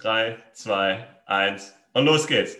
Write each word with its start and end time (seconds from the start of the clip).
3, 0.00 0.38
2, 0.54 1.06
1 1.26 1.74
und 1.92 2.06
los 2.06 2.26
geht's. 2.26 2.56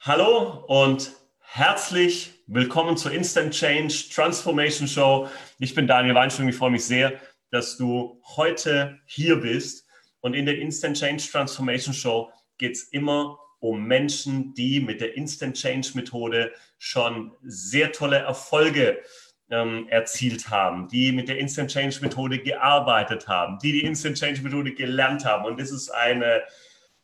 Hallo 0.00 0.64
und 0.68 1.12
herzlich 1.40 2.32
willkommen 2.46 2.96
zur 2.96 3.12
Instant 3.12 3.52
Change 3.52 4.08
Transformation 4.10 4.88
Show. 4.88 5.28
Ich 5.58 5.74
bin 5.74 5.86
Daniel 5.86 6.14
Weinschwing. 6.14 6.48
Ich 6.48 6.56
freue 6.56 6.70
mich 6.70 6.84
sehr, 6.84 7.12
dass 7.50 7.76
du 7.76 8.22
heute 8.36 8.98
hier 9.04 9.36
bist. 9.36 9.86
Und 10.20 10.32
in 10.32 10.46
der 10.46 10.58
Instant 10.58 10.96
Change 10.96 11.24
Transformation 11.30 11.92
Show 11.92 12.32
geht 12.56 12.72
es 12.72 12.84
immer 12.84 13.38
um 13.58 13.82
Menschen, 13.84 14.54
die 14.54 14.80
mit 14.80 15.02
der 15.02 15.14
Instant 15.14 15.58
Change 15.58 15.90
Methode 15.92 16.52
schon 16.78 17.32
sehr 17.42 17.92
tolle 17.92 18.16
Erfolge 18.16 18.98
ähm, 19.50 19.86
erzielt 19.88 20.50
haben, 20.50 20.88
die 20.88 21.12
mit 21.12 21.28
der 21.28 21.38
Instant 21.38 21.70
Change 21.70 21.98
Methode 22.00 22.38
gearbeitet 22.38 23.28
haben, 23.28 23.58
die 23.62 23.72
die 23.72 23.84
Instant 23.84 24.18
Change 24.18 24.42
Methode 24.42 24.74
gelernt 24.74 25.24
haben. 25.24 25.44
Und 25.44 25.60
das 25.60 25.70
ist 25.70 25.90
eine 25.90 26.42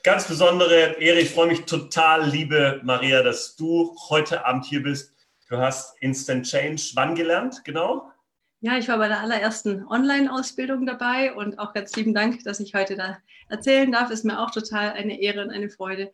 ganz 0.02 0.26
besondere 0.26 1.00
Ehre. 1.00 1.20
Ich 1.20 1.30
freue 1.30 1.48
mich 1.48 1.64
total, 1.64 2.28
liebe 2.28 2.80
Maria, 2.82 3.22
dass 3.22 3.56
du 3.56 3.96
heute 4.08 4.44
Abend 4.44 4.64
hier 4.64 4.82
bist. 4.82 5.14
Du 5.48 5.58
hast 5.58 5.96
Instant 6.00 6.46
Change 6.46 6.82
wann 6.94 7.14
gelernt, 7.14 7.62
genau? 7.64 8.10
Ja, 8.60 8.78
ich 8.78 8.88
war 8.88 8.98
bei 8.98 9.08
der 9.08 9.20
allerersten 9.20 9.84
Online-Ausbildung 9.88 10.86
dabei 10.86 11.34
und 11.34 11.58
auch 11.58 11.72
ganz 11.72 11.94
lieben 11.96 12.14
Dank, 12.14 12.44
dass 12.44 12.60
ich 12.60 12.74
heute 12.74 12.96
da 12.96 13.18
erzählen 13.48 13.90
darf. 13.90 14.10
Ist 14.10 14.24
mir 14.24 14.40
auch 14.40 14.52
total 14.52 14.92
eine 14.92 15.20
Ehre 15.20 15.42
und 15.42 15.50
eine 15.50 15.68
Freude. 15.68 16.12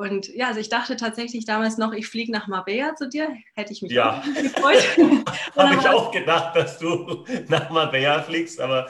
Und 0.00 0.34
ja, 0.34 0.46
also 0.46 0.60
ich 0.60 0.70
dachte 0.70 0.96
tatsächlich 0.96 1.44
damals 1.44 1.76
noch, 1.76 1.92
ich 1.92 2.06
fliege 2.06 2.32
nach 2.32 2.48
Marbella 2.48 2.94
zu 2.94 3.06
dir. 3.06 3.36
Hätte 3.54 3.74
ich 3.74 3.82
mich 3.82 3.92
ja. 3.92 4.22
gefreut. 4.34 4.82
Habe 5.56 5.74
ich 5.74 5.86
auch 5.86 6.10
gedacht, 6.10 6.56
dass 6.56 6.78
du 6.78 7.26
nach 7.48 7.68
Marbella 7.68 8.22
fliegst, 8.22 8.62
aber 8.62 8.88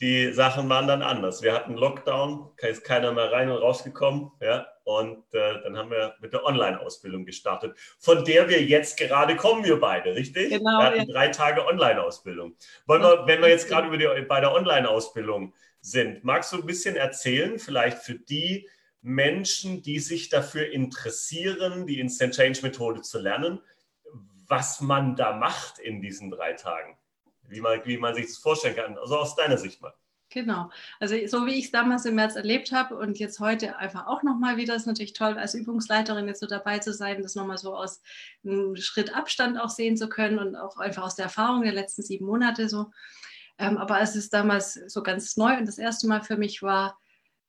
die 0.00 0.32
Sachen 0.32 0.66
waren 0.70 0.86
dann 0.86 1.02
anders. 1.02 1.42
Wir 1.42 1.52
hatten 1.52 1.74
Lockdown, 1.74 2.52
ist 2.56 2.82
keiner 2.82 3.12
mehr 3.12 3.30
rein 3.30 3.50
und 3.50 3.58
rausgekommen. 3.58 4.30
Ja, 4.40 4.66
und 4.84 5.22
äh, 5.34 5.60
dann 5.64 5.76
haben 5.76 5.90
wir 5.90 6.14
mit 6.22 6.32
der 6.32 6.46
Online-Ausbildung 6.46 7.26
gestartet, 7.26 7.76
von 7.98 8.24
der 8.24 8.48
wir 8.48 8.62
jetzt 8.62 8.96
gerade 8.96 9.36
kommen, 9.36 9.64
wir 9.64 9.78
beide, 9.78 10.14
richtig? 10.14 10.48
Genau. 10.48 10.78
Wir 10.78 10.86
hatten 10.86 10.98
ja. 11.00 11.12
drei 11.12 11.28
Tage 11.28 11.66
Online-Ausbildung. 11.66 12.56
Wollen 12.86 13.02
wir, 13.02 13.26
wenn 13.26 13.42
wir 13.42 13.50
jetzt 13.50 13.68
gerade 13.68 13.88
über 13.88 13.98
die, 13.98 14.06
bei 14.22 14.40
der 14.40 14.54
Online-Ausbildung 14.54 15.52
sind, 15.82 16.24
magst 16.24 16.54
du 16.54 16.56
ein 16.56 16.64
bisschen 16.64 16.96
erzählen, 16.96 17.58
vielleicht 17.58 17.98
für 17.98 18.14
die, 18.14 18.66
Menschen, 19.00 19.82
die 19.82 20.00
sich 20.00 20.28
dafür 20.28 20.70
interessieren, 20.70 21.86
die 21.86 22.00
Instant 22.00 22.34
Change 22.34 22.60
Methode 22.62 23.02
zu 23.02 23.18
lernen, 23.18 23.60
was 24.46 24.80
man 24.80 25.14
da 25.14 25.36
macht 25.36 25.78
in 25.78 26.00
diesen 26.00 26.30
drei 26.30 26.54
Tagen. 26.54 26.96
Wie 27.42 27.60
man, 27.60 27.80
wie 27.84 27.96
man 27.96 28.14
sich 28.14 28.26
das 28.26 28.38
vorstellen 28.38 28.76
kann, 28.76 28.98
also 28.98 29.18
aus 29.18 29.36
deiner 29.36 29.56
Sicht 29.56 29.80
mal. 29.80 29.94
Genau. 30.30 30.70
Also 31.00 31.16
so 31.26 31.46
wie 31.46 31.54
ich 31.54 31.66
es 31.66 31.70
damals 31.70 32.04
im 32.04 32.14
März 32.14 32.36
erlebt 32.36 32.70
habe 32.72 32.96
und 32.96 33.18
jetzt 33.18 33.40
heute 33.40 33.76
einfach 33.76 34.06
auch 34.06 34.22
nochmal 34.22 34.58
wieder, 34.58 34.74
ist 34.74 34.86
natürlich 34.86 35.14
toll, 35.14 35.38
als 35.38 35.54
Übungsleiterin 35.54 36.28
jetzt 36.28 36.40
so 36.40 36.46
dabei 36.46 36.80
zu 36.80 36.92
sein, 36.92 37.22
das 37.22 37.34
nochmal 37.34 37.56
so 37.56 37.74
aus 37.74 38.02
einem 38.44 38.76
Schritt 38.76 39.14
Abstand 39.14 39.58
auch 39.58 39.70
sehen 39.70 39.96
zu 39.96 40.08
können 40.08 40.38
und 40.38 40.54
auch 40.54 40.76
einfach 40.76 41.04
aus 41.04 41.14
der 41.14 41.24
Erfahrung 41.26 41.62
der 41.62 41.72
letzten 41.72 42.02
sieben 42.02 42.26
Monate 42.26 42.68
so. 42.68 42.90
Ähm, 43.58 43.78
aber 43.78 43.96
als 43.96 44.16
es 44.16 44.28
damals 44.28 44.74
so 44.74 45.02
ganz 45.02 45.36
neu 45.38 45.56
und 45.56 45.66
das 45.66 45.78
erste 45.78 46.06
Mal 46.06 46.22
für 46.22 46.36
mich 46.36 46.62
war, 46.62 46.98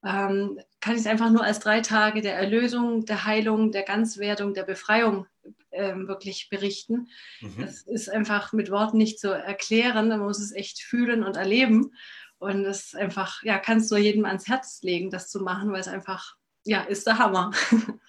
ähm, 0.03 0.59
kann 0.79 0.93
ich 0.93 1.01
es 1.01 1.07
einfach 1.07 1.29
nur 1.29 1.43
als 1.43 1.59
drei 1.59 1.81
Tage 1.81 2.21
der 2.21 2.35
Erlösung, 2.35 3.05
der 3.05 3.25
Heilung, 3.25 3.71
der 3.71 3.83
Ganzwerdung, 3.83 4.53
der 4.53 4.63
Befreiung 4.63 5.27
ähm, 5.71 6.07
wirklich 6.07 6.49
berichten. 6.49 7.09
Mhm. 7.41 7.55
Das 7.59 7.81
ist 7.81 8.09
einfach 8.09 8.53
mit 8.53 8.71
Worten 8.71 8.97
nicht 8.97 9.19
zu 9.19 9.29
erklären. 9.29 10.07
Man 10.07 10.19
muss 10.19 10.39
es 10.39 10.53
echt 10.53 10.81
fühlen 10.81 11.23
und 11.23 11.35
erleben. 11.35 11.93
Und 12.37 12.63
das 12.63 12.85
ist 12.85 12.95
einfach, 12.95 13.43
ja, 13.43 13.59
kannst 13.59 13.91
du 13.91 13.97
jedem 13.97 14.25
ans 14.25 14.47
Herz 14.47 14.81
legen, 14.81 15.09
das 15.09 15.29
zu 15.29 15.41
machen, 15.41 15.71
weil 15.73 15.81
es 15.81 15.89
einfach, 15.89 16.37
ja, 16.63 16.83
ist 16.83 17.05
der 17.05 17.17
Hammer. 17.17 17.51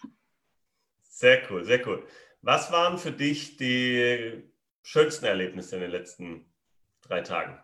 Sehr 1.02 1.42
cool, 1.50 1.66
sehr 1.66 1.86
cool. 1.86 2.02
Was 2.40 2.72
waren 2.72 2.96
für 2.96 3.12
dich 3.12 3.58
die 3.58 4.42
schönsten 4.82 5.26
Erlebnisse 5.26 5.76
in 5.76 5.82
den 5.82 5.90
letzten 5.90 6.46
drei 7.02 7.20
Tagen? 7.20 7.58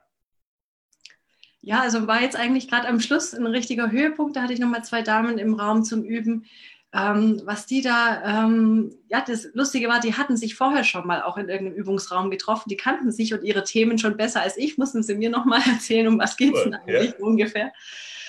Ja, 1.67 1.81
also 1.81 2.07
war 2.07 2.23
jetzt 2.23 2.37
eigentlich 2.37 2.69
gerade 2.69 2.87
am 2.87 3.01
Schluss 3.01 3.35
ein 3.35 3.45
richtiger 3.45 3.91
Höhepunkt. 3.91 4.37
Da 4.37 4.43
hatte 4.43 4.53
ich 4.53 4.61
nochmal 4.61 4.85
zwei 4.85 5.03
Damen 5.03 5.37
im 5.37 5.55
Raum 5.55 5.83
zum 5.83 6.05
Üben. 6.05 6.45
Ähm, 6.95 7.43
was 7.45 7.67
die 7.67 7.83
da, 7.83 8.45
ähm, 8.45 8.95
ja, 9.09 9.21
das 9.27 9.49
Lustige 9.53 9.89
war, 9.89 9.99
die 9.99 10.15
hatten 10.15 10.37
sich 10.37 10.55
vorher 10.55 10.85
schon 10.85 11.09
mal 11.09 11.23
auch 11.23 11.37
in 11.37 11.49
irgendeinem 11.49 11.77
Übungsraum 11.77 12.31
getroffen. 12.31 12.69
Die 12.69 12.77
kannten 12.77 13.11
sich 13.11 13.35
und 13.35 13.43
ihre 13.43 13.65
Themen 13.65 13.99
schon 13.99 14.17
besser 14.17 14.43
als 14.43 14.57
ich. 14.57 14.79
Mussten 14.79 15.03
sie 15.03 15.17
mir 15.17 15.29
nochmal 15.29 15.61
erzählen, 15.69 16.07
um 16.07 16.21
was 16.21 16.37
geht 16.37 16.55
es 16.55 16.63
denn 16.63 16.75
eigentlich 16.75 17.15
ja. 17.19 17.27
ungefähr. 17.27 17.73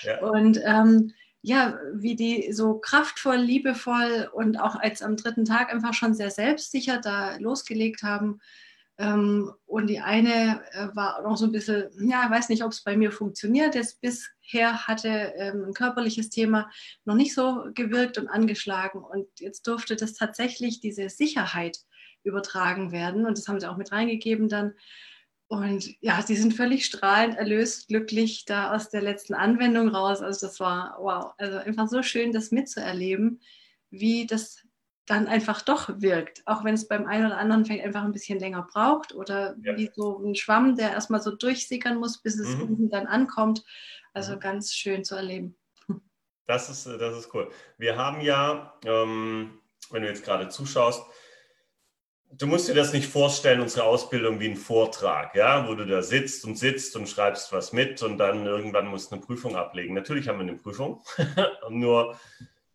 Ja. 0.02 0.18
Und 0.18 0.60
ähm, 0.64 1.12
ja, 1.40 1.78
wie 1.94 2.16
die 2.16 2.52
so 2.52 2.80
kraftvoll, 2.80 3.36
liebevoll 3.36 4.28
und 4.32 4.60
auch 4.60 4.74
als 4.74 5.00
am 5.00 5.16
dritten 5.16 5.44
Tag 5.44 5.72
einfach 5.72 5.94
schon 5.94 6.12
sehr 6.12 6.32
selbstsicher 6.32 7.00
da 7.00 7.36
losgelegt 7.36 8.02
haben 8.02 8.40
und 8.98 9.86
die 9.86 10.00
eine 10.00 10.60
äh, 10.72 10.88
war 10.94 11.22
noch 11.22 11.36
so 11.36 11.44
ein 11.44 11.52
bisschen, 11.52 11.88
ja, 12.00 12.24
ich 12.24 12.30
weiß 12.30 12.48
nicht, 12.48 12.64
ob 12.64 12.72
es 12.72 12.82
bei 12.82 12.96
mir 12.96 13.12
funktioniert. 13.12 13.76
Jetzt 13.76 14.00
bisher 14.00 14.88
hatte 14.88 15.08
ähm, 15.36 15.66
ein 15.68 15.72
körperliches 15.72 16.30
Thema 16.30 16.68
noch 17.04 17.14
nicht 17.14 17.32
so 17.32 17.66
gewirkt 17.74 18.18
und 18.18 18.26
angeschlagen. 18.26 19.04
Und 19.04 19.28
jetzt 19.38 19.68
durfte 19.68 19.94
das 19.94 20.14
tatsächlich 20.14 20.80
diese 20.80 21.08
Sicherheit 21.10 21.78
übertragen 22.24 22.90
werden. 22.90 23.24
Und 23.24 23.38
das 23.38 23.46
haben 23.46 23.60
sie 23.60 23.70
auch 23.70 23.76
mit 23.76 23.92
reingegeben 23.92 24.48
dann. 24.48 24.74
Und 25.46 25.94
ja, 26.00 26.20
sie 26.20 26.36
sind 26.36 26.54
völlig 26.54 26.84
strahlend, 26.84 27.36
erlöst, 27.36 27.86
glücklich 27.86 28.46
da 28.46 28.74
aus 28.74 28.90
der 28.90 29.00
letzten 29.00 29.34
Anwendung 29.34 29.88
raus. 29.88 30.20
Also 30.20 30.46
das 30.46 30.58
war 30.58 30.96
wow, 31.00 31.32
also 31.38 31.58
einfach 31.58 31.88
so 31.88 32.02
schön, 32.02 32.32
das 32.32 32.50
mitzuerleben, 32.50 33.40
wie 33.90 34.26
das 34.26 34.64
dann 35.08 35.26
einfach 35.26 35.62
doch 35.62 35.88
wirkt, 36.00 36.42
auch 36.46 36.64
wenn 36.64 36.74
es 36.74 36.86
beim 36.86 37.06
einen 37.06 37.26
oder 37.26 37.38
anderen 37.38 37.64
vielleicht 37.64 37.84
einfach 37.84 38.04
ein 38.04 38.12
bisschen 38.12 38.38
länger 38.38 38.68
braucht 38.70 39.14
oder 39.14 39.56
ja. 39.62 39.76
wie 39.76 39.90
so 39.94 40.22
ein 40.22 40.34
Schwamm, 40.34 40.76
der 40.76 40.92
erstmal 40.92 41.22
so 41.22 41.34
durchsickern 41.34 41.98
muss, 41.98 42.18
bis 42.18 42.38
es 42.38 42.56
mhm. 42.56 42.62
unten 42.62 42.90
dann 42.90 43.06
ankommt. 43.06 43.64
Also 44.12 44.36
mhm. 44.36 44.40
ganz 44.40 44.74
schön 44.74 45.04
zu 45.04 45.16
erleben. 45.16 45.56
Das 46.46 46.70
ist, 46.70 46.86
das 46.86 47.18
ist 47.18 47.34
cool. 47.34 47.50
Wir 47.76 47.96
haben 47.96 48.20
ja, 48.22 48.74
ähm, 48.84 49.60
wenn 49.90 50.02
du 50.02 50.08
jetzt 50.08 50.24
gerade 50.24 50.48
zuschaust, 50.48 51.02
du 52.32 52.46
musst 52.46 52.68
dir 52.68 52.74
das 52.74 52.92
nicht 52.92 53.08
vorstellen, 53.08 53.60
unsere 53.60 53.84
Ausbildung 53.84 54.40
wie 54.40 54.48
ein 54.48 54.56
Vortrag, 54.56 55.34
ja, 55.34 55.68
wo 55.68 55.74
du 55.74 55.86
da 55.86 56.02
sitzt 56.02 56.44
und 56.44 56.56
sitzt 56.56 56.96
und 56.96 57.08
schreibst 57.08 57.52
was 57.52 57.72
mit 57.72 58.02
und 58.02 58.18
dann 58.18 58.46
irgendwann 58.46 58.86
musst 58.86 59.10
du 59.10 59.16
eine 59.16 59.24
Prüfung 59.24 59.56
ablegen. 59.56 59.94
Natürlich 59.94 60.28
haben 60.28 60.38
wir 60.38 60.46
eine 60.46 60.56
Prüfung, 60.56 61.02
nur 61.70 62.18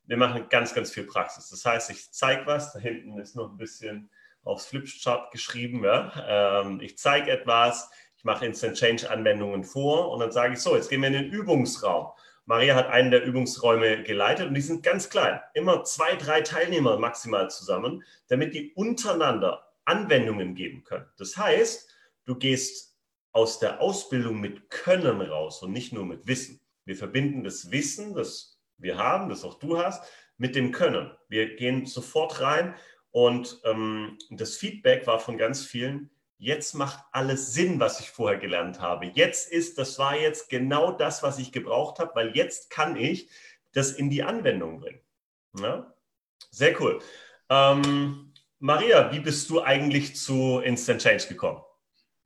wir 0.05 0.17
machen 0.17 0.47
ganz, 0.49 0.73
ganz 0.73 0.91
viel 0.91 1.05
Praxis. 1.05 1.49
Das 1.49 1.65
heißt, 1.65 1.89
ich 1.89 2.11
zeige 2.11 2.45
was, 2.45 2.73
da 2.73 2.79
hinten 2.79 3.17
ist 3.19 3.35
noch 3.35 3.51
ein 3.51 3.57
bisschen 3.57 4.09
aufs 4.43 4.65
Flipchart 4.65 5.31
geschrieben. 5.31 5.83
Ja? 5.83 6.61
Ähm, 6.61 6.81
ich 6.81 6.97
zeige 6.97 7.31
etwas, 7.31 7.89
ich 8.17 8.23
mache 8.23 8.45
Instant 8.45 8.77
Change 8.77 9.09
Anwendungen 9.09 9.63
vor 9.63 10.11
und 10.11 10.19
dann 10.19 10.31
sage 10.31 10.53
ich 10.53 10.59
so, 10.59 10.75
jetzt 10.75 10.89
gehen 10.89 11.01
wir 11.01 11.07
in 11.07 11.13
den 11.13 11.29
Übungsraum. 11.29 12.07
Maria 12.45 12.75
hat 12.75 12.87
einen 12.87 13.11
der 13.11 13.23
Übungsräume 13.23 14.03
geleitet 14.03 14.47
und 14.47 14.53
die 14.53 14.61
sind 14.61 14.83
ganz 14.83 15.09
klein. 15.09 15.39
Immer 15.53 15.85
zwei, 15.85 16.15
drei 16.15 16.41
Teilnehmer 16.41 16.97
maximal 16.97 17.49
zusammen, 17.49 18.03
damit 18.27 18.53
die 18.53 18.73
untereinander 18.73 19.71
Anwendungen 19.85 20.53
geben 20.53 20.83
können. 20.83 21.05
Das 21.17 21.37
heißt, 21.37 21.89
du 22.25 22.35
gehst 22.35 22.97
aus 23.31 23.59
der 23.59 23.81
Ausbildung 23.81 24.41
mit 24.41 24.69
Können 24.69 25.21
raus 25.21 25.63
und 25.63 25.71
nicht 25.71 25.93
nur 25.93 26.05
mit 26.05 26.27
Wissen. 26.27 26.59
Wir 26.85 26.97
verbinden 26.97 27.45
das 27.45 27.71
Wissen, 27.71 28.13
das 28.13 28.52
wir 28.77 28.97
haben, 28.97 29.29
das 29.29 29.43
auch 29.43 29.59
du 29.59 29.77
hast, 29.77 30.03
mit 30.37 30.55
dem 30.55 30.71
Können. 30.71 31.11
Wir 31.29 31.55
gehen 31.55 31.85
sofort 31.85 32.41
rein 32.41 32.75
und 33.11 33.61
ähm, 33.63 34.17
das 34.31 34.57
Feedback 34.57 35.05
war 35.07 35.19
von 35.19 35.37
ganz 35.37 35.63
vielen, 35.63 36.09
jetzt 36.37 36.73
macht 36.73 37.03
alles 37.11 37.53
Sinn, 37.53 37.79
was 37.79 37.99
ich 37.99 38.09
vorher 38.09 38.39
gelernt 38.39 38.81
habe. 38.81 39.05
Jetzt 39.13 39.51
ist, 39.51 39.77
das 39.77 39.97
war 39.99 40.17
jetzt 40.17 40.49
genau 40.49 40.91
das, 40.91 41.23
was 41.23 41.39
ich 41.39 41.51
gebraucht 41.51 41.99
habe, 41.99 42.11
weil 42.15 42.35
jetzt 42.35 42.69
kann 42.69 42.95
ich 42.95 43.29
das 43.71 43.91
in 43.91 44.09
die 44.09 44.23
Anwendung 44.23 44.79
bringen. 44.79 45.01
Ja? 45.59 45.93
Sehr 46.51 46.79
cool. 46.81 46.99
Ähm, 47.49 48.33
Maria, 48.59 49.11
wie 49.11 49.19
bist 49.19 49.49
du 49.49 49.61
eigentlich 49.61 50.15
zu 50.15 50.59
Instant 50.59 51.01
Change 51.01 51.27
gekommen? 51.27 51.61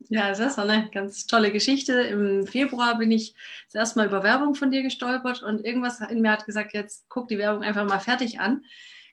Ja, 0.09 0.29
das 0.29 0.39
ist 0.39 0.59
eine 0.59 0.89
ganz 0.91 1.25
tolle 1.25 1.51
Geschichte. 1.51 1.93
Im 2.01 2.47
Februar 2.47 2.97
bin 2.97 3.11
ich 3.11 3.33
das 3.65 3.75
erste 3.75 3.99
Mal 3.99 4.07
über 4.07 4.23
Werbung 4.23 4.55
von 4.55 4.71
dir 4.71 4.83
gestolpert 4.83 5.43
und 5.43 5.65
irgendwas 5.65 5.99
in 5.99 6.21
mir 6.21 6.31
hat 6.31 6.45
gesagt, 6.45 6.73
jetzt 6.73 7.09
guck 7.09 7.27
die 7.27 7.37
Werbung 7.37 7.63
einfach 7.63 7.85
mal 7.85 7.99
fertig 7.99 8.39
an. 8.39 8.63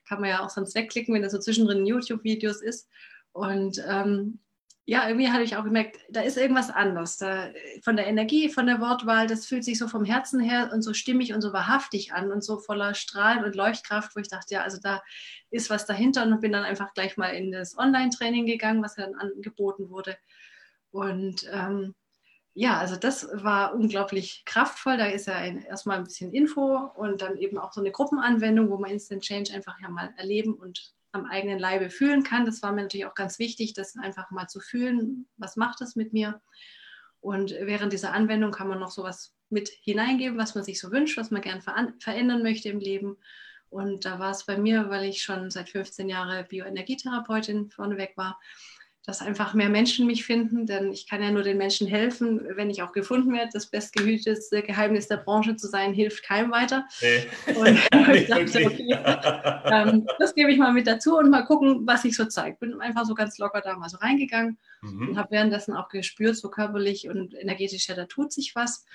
Kann 0.07 0.21
man 0.21 0.29
ja 0.29 0.45
auch 0.45 0.49
sonst 0.49 0.75
wegklicken, 0.75 1.13
wenn 1.13 1.23
das 1.23 1.31
so 1.31 1.39
zwischendrin 1.39 1.85
YouTube-Videos 1.85 2.61
ist. 2.61 2.87
Und 3.33 3.83
ähm, 3.87 4.39
ja, 4.87 5.07
irgendwie 5.07 5.31
habe 5.31 5.43
ich 5.43 5.57
auch 5.57 5.63
gemerkt, 5.63 5.97
da 6.09 6.21
ist 6.21 6.37
irgendwas 6.37 6.69
anders. 6.69 7.17
Da, 7.17 7.49
von 7.83 7.95
der 7.95 8.05
Energie, 8.05 8.49
von 8.49 8.67
der 8.67 8.79
Wortwahl, 8.79 9.25
das 9.25 9.47
fühlt 9.47 9.63
sich 9.65 9.79
so 9.79 9.87
vom 9.87 10.05
Herzen 10.05 10.39
her 10.39 10.69
und 10.71 10.83
so 10.83 10.93
stimmig 10.93 11.33
und 11.33 11.41
so 11.41 11.51
wahrhaftig 11.51 12.13
an 12.13 12.31
und 12.31 12.43
so 12.43 12.59
voller 12.59 12.93
Strahlen 12.93 13.43
und 13.43 13.55
Leuchtkraft, 13.55 14.15
wo 14.15 14.19
ich 14.19 14.29
dachte, 14.29 14.53
ja, 14.53 14.61
also 14.61 14.77
da 14.79 15.01
ist 15.49 15.71
was 15.71 15.87
dahinter 15.87 16.23
und 16.23 16.39
bin 16.39 16.51
dann 16.51 16.63
einfach 16.63 16.93
gleich 16.93 17.17
mal 17.17 17.29
in 17.29 17.51
das 17.51 17.75
Online-Training 17.77 18.45
gegangen, 18.45 18.83
was 18.83 18.95
dann 18.95 19.15
angeboten 19.15 19.89
wurde. 19.89 20.15
Und 20.95 21.45
ähm, 21.51 21.93
ja, 22.53 22.77
also 22.79 22.95
das 22.95 23.27
war 23.33 23.75
unglaublich 23.75 24.43
kraftvoll. 24.45 24.95
Da 24.95 25.07
ist 25.07 25.27
ja 25.27 25.35
ein, 25.35 25.61
erstmal 25.61 25.97
ein 25.97 26.05
bisschen 26.05 26.31
Info 26.31 26.89
und 26.95 27.21
dann 27.21 27.35
eben 27.37 27.57
auch 27.57 27.73
so 27.73 27.81
eine 27.81 27.91
Gruppenanwendung, 27.91 28.69
wo 28.69 28.77
man 28.77 28.91
Instant 28.91 29.23
Change 29.23 29.53
einfach 29.53 29.75
ja 29.81 29.89
mal 29.89 30.13
erleben 30.15 30.53
und 30.53 30.93
am 31.11 31.25
eigenen 31.25 31.59
Leibe 31.59 31.89
fühlen 31.89 32.23
kann. 32.23 32.45
Das 32.45 32.63
war 32.63 32.71
mir 32.71 32.83
natürlich 32.83 33.07
auch 33.07 33.13
ganz 33.13 33.39
wichtig, 33.39 33.73
das 33.73 33.97
einfach 33.97 34.31
mal 34.31 34.47
zu 34.47 34.61
fühlen, 34.61 35.27
was 35.35 35.57
macht 35.57 35.81
das 35.81 35.97
mit 35.97 36.13
mir. 36.13 36.41
Und 37.19 37.51
während 37.51 37.91
dieser 37.91 38.13
Anwendung 38.13 38.51
kann 38.51 38.69
man 38.69 38.79
noch 38.79 38.91
sowas 38.91 39.33
mit 39.49 39.67
hineingeben, 39.67 40.37
was 40.37 40.55
man 40.55 40.63
sich 40.63 40.79
so 40.79 40.93
wünscht, 40.93 41.17
was 41.17 41.29
man 41.29 41.41
gern 41.41 41.61
verändern 41.99 42.41
möchte 42.41 42.69
im 42.69 42.79
Leben. 42.79 43.17
Und 43.69 44.05
da 44.05 44.17
war 44.19 44.31
es 44.31 44.45
bei 44.45 44.57
mir, 44.57 44.89
weil 44.89 45.03
ich 45.03 45.21
schon 45.21 45.51
seit 45.51 45.67
15 45.67 46.07
Jahren 46.07 46.47
Bioenergietherapeutin 46.47 47.69
vorneweg 47.69 48.15
war, 48.15 48.39
dass 49.05 49.21
einfach 49.21 49.53
mehr 49.53 49.69
Menschen 49.69 50.07
mich 50.07 50.25
finden, 50.25 50.65
denn 50.65 50.91
ich 50.91 51.07
kann 51.07 51.21
ja 51.21 51.29
nur 51.29 51.43
den 51.43 51.57
Menschen 51.57 51.87
helfen, 51.87 52.41
wenn 52.55 52.71
ich 52.71 52.81
auch 52.81 52.91
gefunden 52.91 53.33
werde. 53.33 53.51
Das 53.53 53.67
bestgehütetste 53.67 54.63
Geheimnis 54.63 55.07
der 55.07 55.17
Branche 55.17 55.55
zu 55.55 55.67
sein, 55.67 55.93
hilft 55.93 56.23
keinem 56.23 56.51
weiter. 56.51 56.87
Nee. 57.01 57.53
Und 57.53 57.79
ich 58.15 58.27
dachte, 58.27 58.65
okay, 58.65 58.97
ähm, 59.65 60.07
das 60.17 60.33
gebe 60.33 60.51
ich 60.51 60.57
mal 60.57 60.73
mit 60.73 60.87
dazu 60.87 61.17
und 61.17 61.29
mal 61.29 61.43
gucken, 61.43 61.85
was 61.85 62.01
sich 62.01 62.15
so 62.15 62.25
zeigt. 62.25 62.59
Bin 62.59 62.81
einfach 62.81 63.05
so 63.05 63.13
ganz 63.13 63.37
locker 63.37 63.61
da 63.61 63.77
mal 63.77 63.89
so 63.89 63.97
reingegangen 63.97 64.57
mhm. 64.81 65.09
und 65.09 65.17
habe 65.17 65.31
währenddessen 65.31 65.75
auch 65.75 65.89
gespürt, 65.89 66.35
so 66.35 66.49
körperlich 66.49 67.07
und 67.07 67.35
energetisch, 67.35 67.87
ja, 67.87 67.95
da 67.95 68.05
tut 68.05 68.33
sich 68.33 68.55
was. 68.55 68.85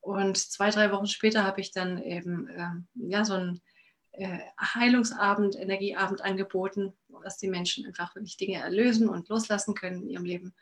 Und 0.00 0.36
zwei, 0.36 0.70
drei 0.70 0.90
Wochen 0.90 1.06
später 1.06 1.44
habe 1.44 1.60
ich 1.60 1.70
dann 1.70 2.02
eben 2.02 2.48
äh, 2.48 2.70
ja, 2.94 3.24
so 3.24 3.34
ein 3.34 3.56
äh, 3.56 3.69
Heilungsabend, 4.26 5.56
Energieabend 5.56 6.22
angeboten, 6.22 6.92
dass 7.22 7.38
die 7.38 7.48
Menschen 7.48 7.86
einfach 7.86 8.14
wirklich 8.14 8.36
Dinge 8.36 8.58
erlösen 8.58 9.08
und 9.08 9.28
loslassen 9.28 9.74
können 9.74 10.02
in 10.02 10.10
ihrem 10.10 10.24
Leben. 10.24 10.54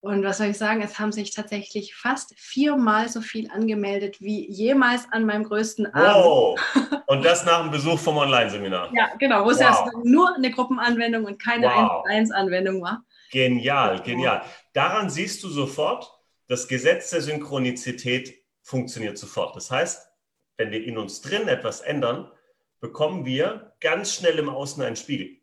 Und 0.00 0.22
was 0.22 0.38
soll 0.38 0.48
ich 0.48 0.58
sagen, 0.58 0.82
es 0.82 0.98
haben 1.00 1.10
sich 1.10 1.34
tatsächlich 1.34 1.94
fast 1.96 2.38
viermal 2.38 3.08
so 3.08 3.20
viel 3.20 3.50
angemeldet 3.50 4.20
wie 4.20 4.48
jemals 4.48 5.06
an 5.10 5.24
meinem 5.24 5.44
größten 5.44 5.86
Abend. 5.86 6.24
Wow. 6.24 6.60
Und 7.06 7.24
das 7.24 7.44
nach 7.44 7.62
dem 7.62 7.70
Besuch 7.70 7.98
vom 7.98 8.16
Online-Seminar. 8.16 8.92
ja, 8.94 9.10
genau, 9.18 9.44
wo 9.44 9.50
es 9.50 9.58
wow. 9.58 9.64
ja 9.64 9.90
nur 10.04 10.34
eine 10.34 10.50
Gruppenanwendung 10.50 11.24
und 11.24 11.42
keine 11.42 11.66
wow. 11.66 12.04
1-1-Anwendung 12.06 12.82
war. 12.82 13.04
Genial, 13.32 14.00
genial. 14.02 14.42
Daran 14.72 15.10
siehst 15.10 15.42
du 15.42 15.48
sofort, 15.48 16.08
das 16.46 16.68
Gesetz 16.68 17.10
der 17.10 17.22
Synchronizität 17.22 18.34
funktioniert 18.62 19.18
sofort. 19.18 19.56
Das 19.56 19.70
heißt, 19.70 20.06
wenn 20.56 20.70
wir 20.70 20.84
in 20.84 20.98
uns 20.98 21.20
drin 21.20 21.48
etwas 21.48 21.80
ändern, 21.80 22.30
bekommen 22.80 23.24
wir 23.24 23.72
ganz 23.80 24.14
schnell 24.14 24.38
im 24.38 24.48
Außen 24.48 24.82
einen 24.82 24.96
Spiegel. 24.96 25.38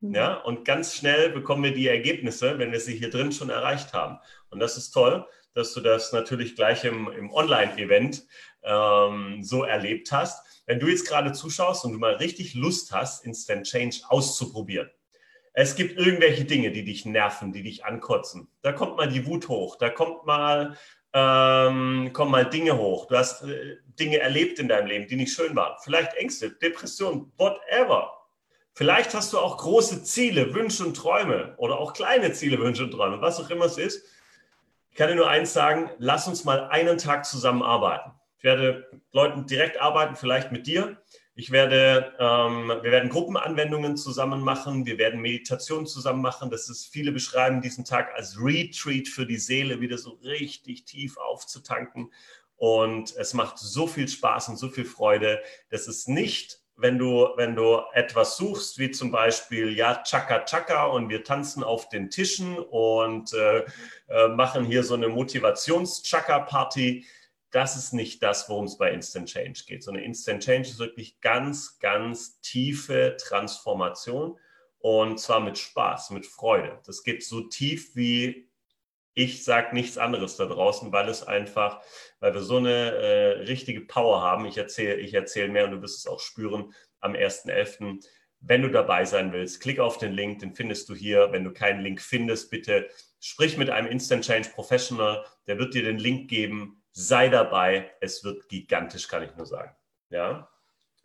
Mhm. 0.00 0.14
Ja, 0.14 0.34
und 0.34 0.64
ganz 0.64 0.94
schnell 0.94 1.30
bekommen 1.30 1.64
wir 1.64 1.72
die 1.72 1.88
Ergebnisse, 1.88 2.58
wenn 2.58 2.72
wir 2.72 2.80
sie 2.80 2.96
hier 2.96 3.10
drin 3.10 3.32
schon 3.32 3.50
erreicht 3.50 3.92
haben. 3.92 4.18
Und 4.50 4.60
das 4.60 4.76
ist 4.76 4.90
toll, 4.90 5.26
dass 5.54 5.72
du 5.74 5.80
das 5.80 6.12
natürlich 6.12 6.56
gleich 6.56 6.84
im, 6.84 7.10
im 7.10 7.30
Online-Event 7.32 8.26
ähm, 8.62 9.42
so 9.42 9.64
erlebt 9.64 10.12
hast. 10.12 10.64
Wenn 10.66 10.80
du 10.80 10.88
jetzt 10.88 11.06
gerade 11.06 11.32
zuschaust 11.32 11.84
und 11.84 11.92
du 11.92 11.98
mal 11.98 12.14
richtig 12.14 12.54
Lust 12.54 12.92
hast, 12.92 13.24
Instant 13.24 13.66
Change 13.66 13.98
auszuprobieren. 14.08 14.90
Es 15.54 15.76
gibt 15.76 15.98
irgendwelche 15.98 16.44
Dinge, 16.44 16.70
die 16.72 16.84
dich 16.84 17.04
nerven, 17.04 17.52
die 17.52 17.62
dich 17.62 17.84
ankotzen. 17.84 18.48
Da 18.62 18.72
kommt 18.72 18.96
mal 18.96 19.08
die 19.08 19.26
Wut 19.26 19.48
hoch, 19.48 19.76
da 19.76 19.90
kommt 19.90 20.24
mal 20.24 20.78
ähm, 21.14 22.10
kommen 22.12 22.30
mal 22.30 22.48
Dinge 22.48 22.76
hoch. 22.76 23.06
Du 23.06 23.16
hast 23.16 23.42
äh, 23.42 23.76
Dinge 23.98 24.18
erlebt 24.18 24.58
in 24.58 24.68
deinem 24.68 24.86
Leben, 24.86 25.06
die 25.06 25.16
nicht 25.16 25.34
schön 25.34 25.54
waren. 25.54 25.76
Vielleicht 25.82 26.14
Ängste, 26.14 26.50
Depressionen, 26.50 27.32
whatever. 27.36 28.12
Vielleicht 28.74 29.14
hast 29.14 29.32
du 29.32 29.38
auch 29.38 29.58
große 29.58 30.02
Ziele, 30.02 30.54
Wünsche 30.54 30.84
und 30.84 30.96
Träume 30.96 31.54
oder 31.58 31.78
auch 31.78 31.92
kleine 31.92 32.32
Ziele, 32.32 32.58
Wünsche 32.58 32.84
und 32.84 32.92
Träume, 32.92 33.20
was 33.20 33.38
auch 33.38 33.50
immer 33.50 33.66
es 33.66 33.76
ist. 33.76 34.06
Ich 34.90 34.96
kann 34.96 35.08
dir 35.08 35.14
nur 35.14 35.28
eins 35.28 35.52
sagen, 35.52 35.90
lass 35.98 36.26
uns 36.26 36.44
mal 36.44 36.68
einen 36.68 36.96
Tag 36.96 37.26
zusammenarbeiten. 37.26 38.12
Ich 38.38 38.44
werde 38.44 38.88
mit 38.92 39.02
Leuten 39.12 39.46
direkt 39.46 39.80
arbeiten, 39.80 40.16
vielleicht 40.16 40.52
mit 40.52 40.66
dir. 40.66 40.96
Ich 41.34 41.50
werde, 41.50 42.12
ähm, 42.18 42.68
wir 42.82 42.90
werden 42.90 43.08
Gruppenanwendungen 43.08 43.96
zusammen 43.96 44.42
machen, 44.42 44.84
wir 44.84 44.98
werden 44.98 45.20
Meditationen 45.22 45.86
zusammen 45.86 46.20
machen. 46.20 46.50
Das 46.50 46.68
ist, 46.68 46.92
viele 46.92 47.10
beschreiben 47.10 47.62
diesen 47.62 47.86
Tag 47.86 48.14
als 48.14 48.36
Retreat 48.38 49.08
für 49.08 49.24
die 49.24 49.38
Seele, 49.38 49.80
wieder 49.80 49.96
so 49.96 50.18
richtig 50.22 50.84
tief 50.84 51.16
aufzutanken. 51.16 52.12
Und 52.56 53.16
es 53.16 53.32
macht 53.32 53.58
so 53.58 53.86
viel 53.86 54.08
Spaß 54.08 54.50
und 54.50 54.58
so 54.58 54.68
viel 54.68 54.84
Freude. 54.84 55.42
Das 55.70 55.88
ist 55.88 56.06
nicht, 56.06 56.60
wenn 56.76 56.98
du, 56.98 57.28
wenn 57.36 57.56
du 57.56 57.80
etwas 57.94 58.36
suchst, 58.36 58.78
wie 58.78 58.90
zum 58.90 59.10
Beispiel, 59.10 59.74
ja, 59.76 60.02
Chaka 60.02 60.44
Chaka 60.44 60.86
und 60.86 61.08
wir 61.08 61.24
tanzen 61.24 61.64
auf 61.64 61.88
den 61.88 62.10
Tischen 62.10 62.58
und 62.58 63.32
äh, 63.32 63.64
äh, 64.08 64.28
machen 64.28 64.64
hier 64.64 64.84
so 64.84 64.94
eine 64.94 65.08
Motivations-Chaka-Party 65.08 67.06
das 67.52 67.76
ist 67.76 67.92
nicht 67.92 68.22
das, 68.22 68.48
worum 68.48 68.64
es 68.64 68.78
bei 68.78 68.90
Instant 68.90 69.28
Change 69.28 69.62
geht, 69.66 69.84
sondern 69.84 70.02
Instant 70.02 70.42
Change 70.42 70.68
ist 70.68 70.78
wirklich 70.78 71.20
ganz, 71.20 71.78
ganz 71.78 72.40
tiefe 72.40 73.16
Transformation 73.20 74.38
und 74.78 75.20
zwar 75.20 75.40
mit 75.40 75.58
Spaß, 75.58 76.10
mit 76.10 76.26
Freude. 76.26 76.80
Das 76.86 77.04
geht 77.04 77.24
so 77.24 77.42
tief 77.42 77.94
wie 77.94 78.48
ich 79.14 79.44
sage 79.44 79.74
nichts 79.74 79.98
anderes 79.98 80.36
da 80.36 80.46
draußen, 80.46 80.90
weil 80.90 81.08
es 81.08 81.22
einfach, 81.22 81.82
weil 82.20 82.32
wir 82.32 82.40
so 82.40 82.56
eine 82.56 82.92
äh, 82.92 83.28
richtige 83.42 83.82
Power 83.82 84.22
haben. 84.22 84.46
Ich 84.46 84.56
erzähle 84.56 84.96
ich 84.96 85.12
erzähl 85.12 85.48
mehr 85.48 85.66
und 85.66 85.72
du 85.72 85.82
wirst 85.82 85.98
es 85.98 86.06
auch 86.06 86.20
spüren 86.20 86.72
am 87.00 87.12
1.11. 87.12 88.02
Wenn 88.40 88.62
du 88.62 88.70
dabei 88.70 89.04
sein 89.04 89.32
willst, 89.32 89.60
klick 89.60 89.78
auf 89.78 89.98
den 89.98 90.12
Link, 90.12 90.38
den 90.38 90.54
findest 90.54 90.88
du 90.88 90.94
hier. 90.94 91.30
Wenn 91.30 91.44
du 91.44 91.52
keinen 91.52 91.82
Link 91.82 92.00
findest, 92.00 92.50
bitte 92.50 92.88
sprich 93.20 93.58
mit 93.58 93.70
einem 93.70 93.86
Instant 93.86 94.24
Change 94.24 94.48
Professional, 94.48 95.24
der 95.46 95.58
wird 95.58 95.74
dir 95.74 95.82
den 95.82 95.98
Link 95.98 96.30
geben 96.30 96.81
sei 96.92 97.28
dabei. 97.28 97.90
Es 98.00 98.24
wird 98.24 98.48
gigantisch, 98.48 99.08
kann 99.08 99.22
ich 99.22 99.34
nur 99.36 99.46
sagen. 99.46 99.74
Ja, 100.10 100.48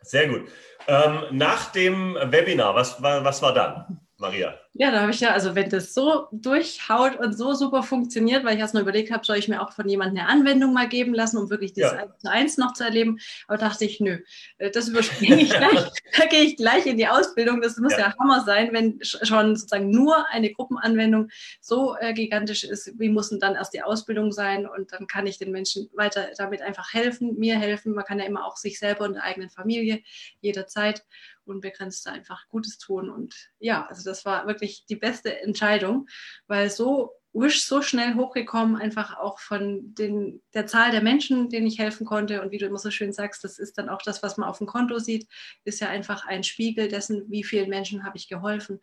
sehr 0.00 0.28
gut. 0.28 0.48
Ähm, 0.86 1.24
nach 1.32 1.72
dem 1.72 2.14
Webinar, 2.14 2.74
was, 2.74 3.02
was 3.02 3.42
war 3.42 3.52
dann, 3.52 4.07
Maria? 4.18 4.58
Ja, 4.74 4.90
da 4.90 5.00
habe 5.00 5.12
ich 5.12 5.20
ja, 5.20 5.32
also 5.32 5.54
wenn 5.54 5.70
das 5.70 5.94
so 5.94 6.26
durchhaut 6.32 7.16
und 7.16 7.36
so 7.36 7.54
super 7.54 7.84
funktioniert, 7.84 8.44
weil 8.44 8.54
ich 8.54 8.60
erst 8.60 8.74
mal 8.74 8.82
überlegt 8.82 9.12
habe, 9.12 9.24
soll 9.24 9.36
ich 9.36 9.48
mir 9.48 9.62
auch 9.62 9.72
von 9.72 9.88
jemandem 9.88 10.18
eine 10.18 10.28
Anwendung 10.28 10.72
mal 10.72 10.88
geben 10.88 11.14
lassen, 11.14 11.38
um 11.38 11.50
wirklich 11.50 11.72
das 11.72 11.92
ja. 11.92 11.98
1 11.98 12.18
zu 12.18 12.30
1 12.30 12.58
noch 12.58 12.72
zu 12.72 12.84
erleben. 12.84 13.18
Aber 13.46 13.58
dachte 13.58 13.84
ich, 13.84 14.00
nö, 14.00 14.18
äh, 14.58 14.70
das 14.70 14.88
überspringe 14.88 15.40
ich 15.40 15.50
gleich. 15.50 15.88
da 16.18 16.26
gehe 16.26 16.42
ich 16.42 16.56
gleich 16.56 16.86
in 16.86 16.96
die 16.96 17.06
Ausbildung. 17.06 17.60
Das 17.60 17.76
muss 17.78 17.92
ja. 17.92 18.00
ja 18.00 18.14
Hammer 18.18 18.44
sein, 18.44 18.72
wenn 18.72 18.98
schon 19.02 19.54
sozusagen 19.54 19.90
nur 19.90 20.28
eine 20.30 20.52
Gruppenanwendung 20.52 21.28
so 21.60 21.96
äh, 21.98 22.12
gigantisch 22.12 22.64
ist. 22.64 22.92
Wie 22.98 23.08
muss 23.08 23.30
denn 23.30 23.38
dann 23.38 23.54
erst 23.54 23.72
die 23.72 23.82
Ausbildung 23.82 24.32
sein? 24.32 24.66
Und 24.66 24.92
dann 24.92 25.06
kann 25.06 25.28
ich 25.28 25.38
den 25.38 25.52
Menschen 25.52 25.90
weiter 25.94 26.28
damit 26.36 26.62
einfach 26.62 26.92
helfen, 26.92 27.36
mir 27.38 27.56
helfen. 27.56 27.94
Man 27.94 28.04
kann 28.04 28.18
ja 28.18 28.26
immer 28.26 28.44
auch 28.44 28.56
sich 28.56 28.80
selber 28.80 29.04
und 29.04 29.14
der 29.14 29.24
eigenen 29.24 29.50
Familie 29.50 30.02
jederzeit 30.40 31.04
unbegrenzt 31.48 32.06
einfach 32.06 32.48
Gutes 32.48 32.78
tun. 32.78 33.10
Und 33.10 33.34
ja, 33.58 33.86
also 33.86 34.08
das 34.08 34.24
war 34.24 34.46
wirklich 34.46 34.84
die 34.86 34.96
beste 34.96 35.40
Entscheidung, 35.40 36.08
weil 36.46 36.70
so 36.70 37.12
wisch 37.32 37.64
so 37.64 37.82
schnell 37.82 38.14
hochgekommen, 38.14 38.76
einfach 38.76 39.16
auch 39.18 39.38
von 39.38 39.94
den, 39.94 40.42
der 40.54 40.66
Zahl 40.66 40.90
der 40.90 41.02
Menschen, 41.02 41.48
denen 41.48 41.66
ich 41.66 41.78
helfen 41.78 42.06
konnte. 42.06 42.42
Und 42.42 42.50
wie 42.50 42.58
du 42.58 42.66
immer 42.66 42.78
so 42.78 42.90
schön 42.90 43.12
sagst, 43.12 43.44
das 43.44 43.58
ist 43.58 43.78
dann 43.78 43.88
auch 43.88 44.02
das, 44.02 44.22
was 44.22 44.36
man 44.36 44.48
auf 44.48 44.58
dem 44.58 44.66
Konto 44.66 44.98
sieht, 44.98 45.26
ist 45.64 45.80
ja 45.80 45.88
einfach 45.88 46.26
ein 46.26 46.42
Spiegel 46.42 46.88
dessen, 46.88 47.30
wie 47.30 47.44
vielen 47.44 47.68
Menschen 47.68 48.04
habe 48.04 48.16
ich 48.16 48.28
geholfen. 48.28 48.80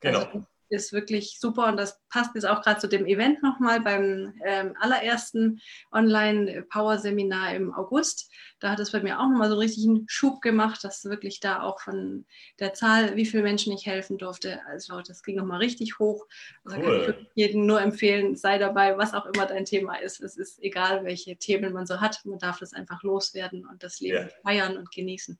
Genau. 0.00 0.20
Also, 0.20 0.46
ist 0.70 0.92
wirklich 0.92 1.38
super 1.40 1.66
und 1.66 1.76
das 1.76 2.00
passt 2.08 2.34
jetzt 2.34 2.46
auch 2.46 2.62
gerade 2.62 2.80
zu 2.80 2.88
dem 2.88 3.06
Event 3.06 3.42
nochmal 3.42 3.80
beim 3.80 4.34
ähm, 4.44 4.74
allerersten 4.80 5.60
Online-Power-Seminar 5.92 7.54
im 7.54 7.74
August. 7.74 8.30
Da 8.60 8.70
hat 8.70 8.80
es 8.80 8.92
bei 8.92 9.00
mir 9.00 9.18
auch 9.18 9.28
nochmal 9.28 9.48
so 9.48 9.54
einen 9.54 9.62
richtigen 9.62 10.04
Schub 10.08 10.40
gemacht, 10.40 10.82
dass 10.84 11.04
wirklich 11.04 11.40
da 11.40 11.62
auch 11.62 11.80
von 11.80 12.26
der 12.58 12.74
Zahl, 12.74 13.16
wie 13.16 13.26
viele 13.26 13.42
Menschen 13.42 13.72
ich 13.72 13.86
helfen 13.86 14.18
durfte, 14.18 14.60
also 14.66 15.00
das 15.00 15.22
ging 15.22 15.36
nochmal 15.36 15.58
richtig 15.58 15.98
hoch. 15.98 16.26
Also 16.64 16.78
cool. 16.78 17.06
kann 17.06 17.14
ich 17.20 17.26
jedem 17.34 17.66
nur 17.66 17.80
empfehlen, 17.80 18.36
sei 18.36 18.58
dabei, 18.58 18.98
was 18.98 19.14
auch 19.14 19.26
immer 19.26 19.46
dein 19.46 19.64
Thema 19.64 19.96
ist. 19.96 20.20
Es 20.20 20.36
ist 20.36 20.62
egal, 20.62 21.04
welche 21.04 21.36
Themen 21.36 21.72
man 21.72 21.86
so 21.86 22.00
hat, 22.00 22.20
man 22.24 22.38
darf 22.38 22.58
das 22.58 22.72
einfach 22.72 23.02
loswerden 23.02 23.66
und 23.66 23.82
das 23.82 24.00
Leben 24.00 24.18
yeah. 24.18 24.28
feiern 24.42 24.76
und 24.76 24.90
genießen. 24.90 25.38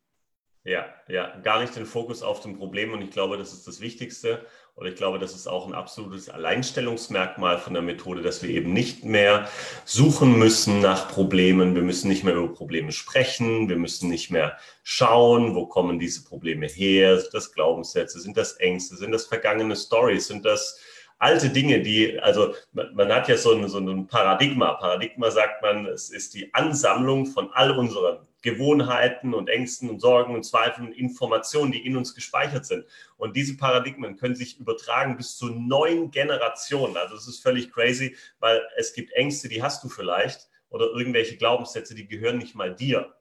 Ja, 0.64 0.92
ja, 1.08 1.38
gar 1.40 1.60
nicht 1.60 1.74
den 1.76 1.86
Fokus 1.86 2.22
auf 2.22 2.40
dem 2.40 2.58
Problem 2.58 2.92
und 2.92 3.00
ich 3.00 3.10
glaube, 3.10 3.38
das 3.38 3.54
ist 3.54 3.66
das 3.66 3.80
Wichtigste. 3.80 4.44
Und 4.78 4.86
ich 4.86 4.94
glaube, 4.94 5.18
das 5.18 5.34
ist 5.34 5.48
auch 5.48 5.66
ein 5.66 5.74
absolutes 5.74 6.28
Alleinstellungsmerkmal 6.28 7.58
von 7.58 7.74
der 7.74 7.82
Methode, 7.82 8.22
dass 8.22 8.44
wir 8.44 8.50
eben 8.50 8.72
nicht 8.72 9.04
mehr 9.04 9.48
suchen 9.84 10.38
müssen 10.38 10.80
nach 10.80 11.08
Problemen. 11.08 11.74
Wir 11.74 11.82
müssen 11.82 12.08
nicht 12.08 12.22
mehr 12.22 12.36
über 12.36 12.54
Probleme 12.54 12.92
sprechen. 12.92 13.68
Wir 13.68 13.74
müssen 13.74 14.08
nicht 14.08 14.30
mehr 14.30 14.56
schauen, 14.84 15.56
wo 15.56 15.66
kommen 15.66 15.98
diese 15.98 16.22
Probleme 16.22 16.68
her. 16.68 17.18
Sind 17.18 17.34
das 17.34 17.52
Glaubenssätze? 17.52 18.20
Sind 18.20 18.36
das 18.36 18.52
Ängste? 18.58 18.96
Sind 18.96 19.10
das 19.10 19.26
vergangene 19.26 19.74
Stories? 19.74 20.28
Sind 20.28 20.44
das 20.44 20.78
alte 21.18 21.50
Dinge, 21.50 21.80
die, 21.80 22.20
also 22.20 22.54
man, 22.72 23.12
hat 23.12 23.26
ja 23.26 23.36
so 23.36 23.52
ein, 23.52 23.68
so 23.68 23.78
ein 23.78 24.06
Paradigma. 24.06 24.74
Paradigma 24.74 25.32
sagt 25.32 25.60
man, 25.60 25.86
es 25.86 26.08
ist 26.10 26.34
die 26.34 26.54
Ansammlung 26.54 27.26
von 27.26 27.50
all 27.52 27.72
unseren 27.72 28.27
Gewohnheiten 28.42 29.34
und 29.34 29.48
Ängsten 29.48 29.90
und 29.90 30.00
Sorgen 30.00 30.34
und 30.34 30.44
Zweifeln 30.44 30.88
und 30.88 30.92
Informationen, 30.92 31.72
die 31.72 31.84
in 31.84 31.96
uns 31.96 32.14
gespeichert 32.14 32.66
sind. 32.66 32.84
Und 33.16 33.36
diese 33.36 33.56
Paradigmen 33.56 34.16
können 34.16 34.36
sich 34.36 34.58
übertragen 34.58 35.16
bis 35.16 35.36
zu 35.36 35.48
neun 35.48 36.10
Generationen. 36.10 36.96
Also 36.96 37.16
es 37.16 37.26
ist 37.26 37.42
völlig 37.42 37.72
crazy, 37.72 38.16
weil 38.38 38.62
es 38.76 38.92
gibt 38.92 39.12
Ängste, 39.12 39.48
die 39.48 39.62
hast 39.62 39.82
du 39.82 39.88
vielleicht 39.88 40.48
oder 40.70 40.86
irgendwelche 40.86 41.36
Glaubenssätze, 41.36 41.94
die 41.94 42.06
gehören 42.06 42.38
nicht 42.38 42.54
mal 42.54 42.74
dir. 42.74 43.14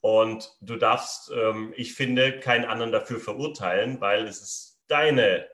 Und 0.00 0.56
du 0.60 0.76
darfst, 0.76 1.30
ähm, 1.34 1.72
ich 1.76 1.94
finde, 1.94 2.40
keinen 2.40 2.64
anderen 2.64 2.92
dafür 2.92 3.20
verurteilen, 3.20 4.00
weil 4.00 4.26
es 4.26 4.40
ist 4.40 4.82
deine 4.88 5.46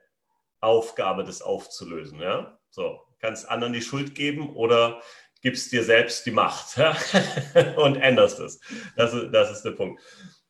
Aufgabe, 0.60 1.24
das 1.24 1.42
aufzulösen. 1.42 2.20
Ja? 2.20 2.58
So, 2.70 3.00
kannst 3.18 3.48
anderen 3.48 3.72
die 3.72 3.82
Schuld 3.82 4.14
geben 4.14 4.54
oder 4.54 5.02
gibst 5.42 5.72
dir 5.72 5.84
selbst 5.84 6.26
die 6.26 6.30
Macht 6.30 6.78
und 7.76 7.96
änderst 7.96 8.40
es. 8.40 8.60
Das 8.96 9.12
ist, 9.12 9.30
das 9.32 9.50
ist 9.50 9.62
der 9.62 9.72
Punkt. 9.72 10.02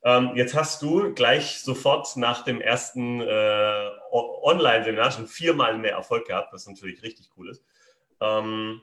Ähm, 0.07 0.33
jetzt 0.37 0.55
hast 0.55 0.83
du 0.83 1.15
gleich 1.15 1.63
sofort 1.63 2.17
nach 2.17 2.45
dem 2.45 2.61
ersten 2.61 3.21
äh, 3.21 3.91
Online-Seminar 4.13 5.11
schon 5.11 5.27
viermal 5.27 5.79
mehr 5.79 5.93
Erfolg 5.93 6.27
gehabt, 6.29 6.53
was 6.53 6.67
natürlich 6.67 7.03
richtig 7.03 7.31
cool 7.37 7.51
ist. 7.51 7.65
Ähm, 8.21 8.83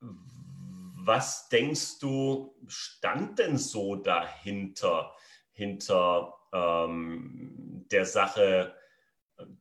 was 0.00 1.48
denkst 1.48 1.98
du, 1.98 2.54
stand 2.66 3.38
denn 3.38 3.58
so 3.58 3.96
dahinter, 3.96 5.12
hinter 5.52 6.34
ähm, 6.52 7.84
der 7.90 8.06
Sache, 8.06 8.74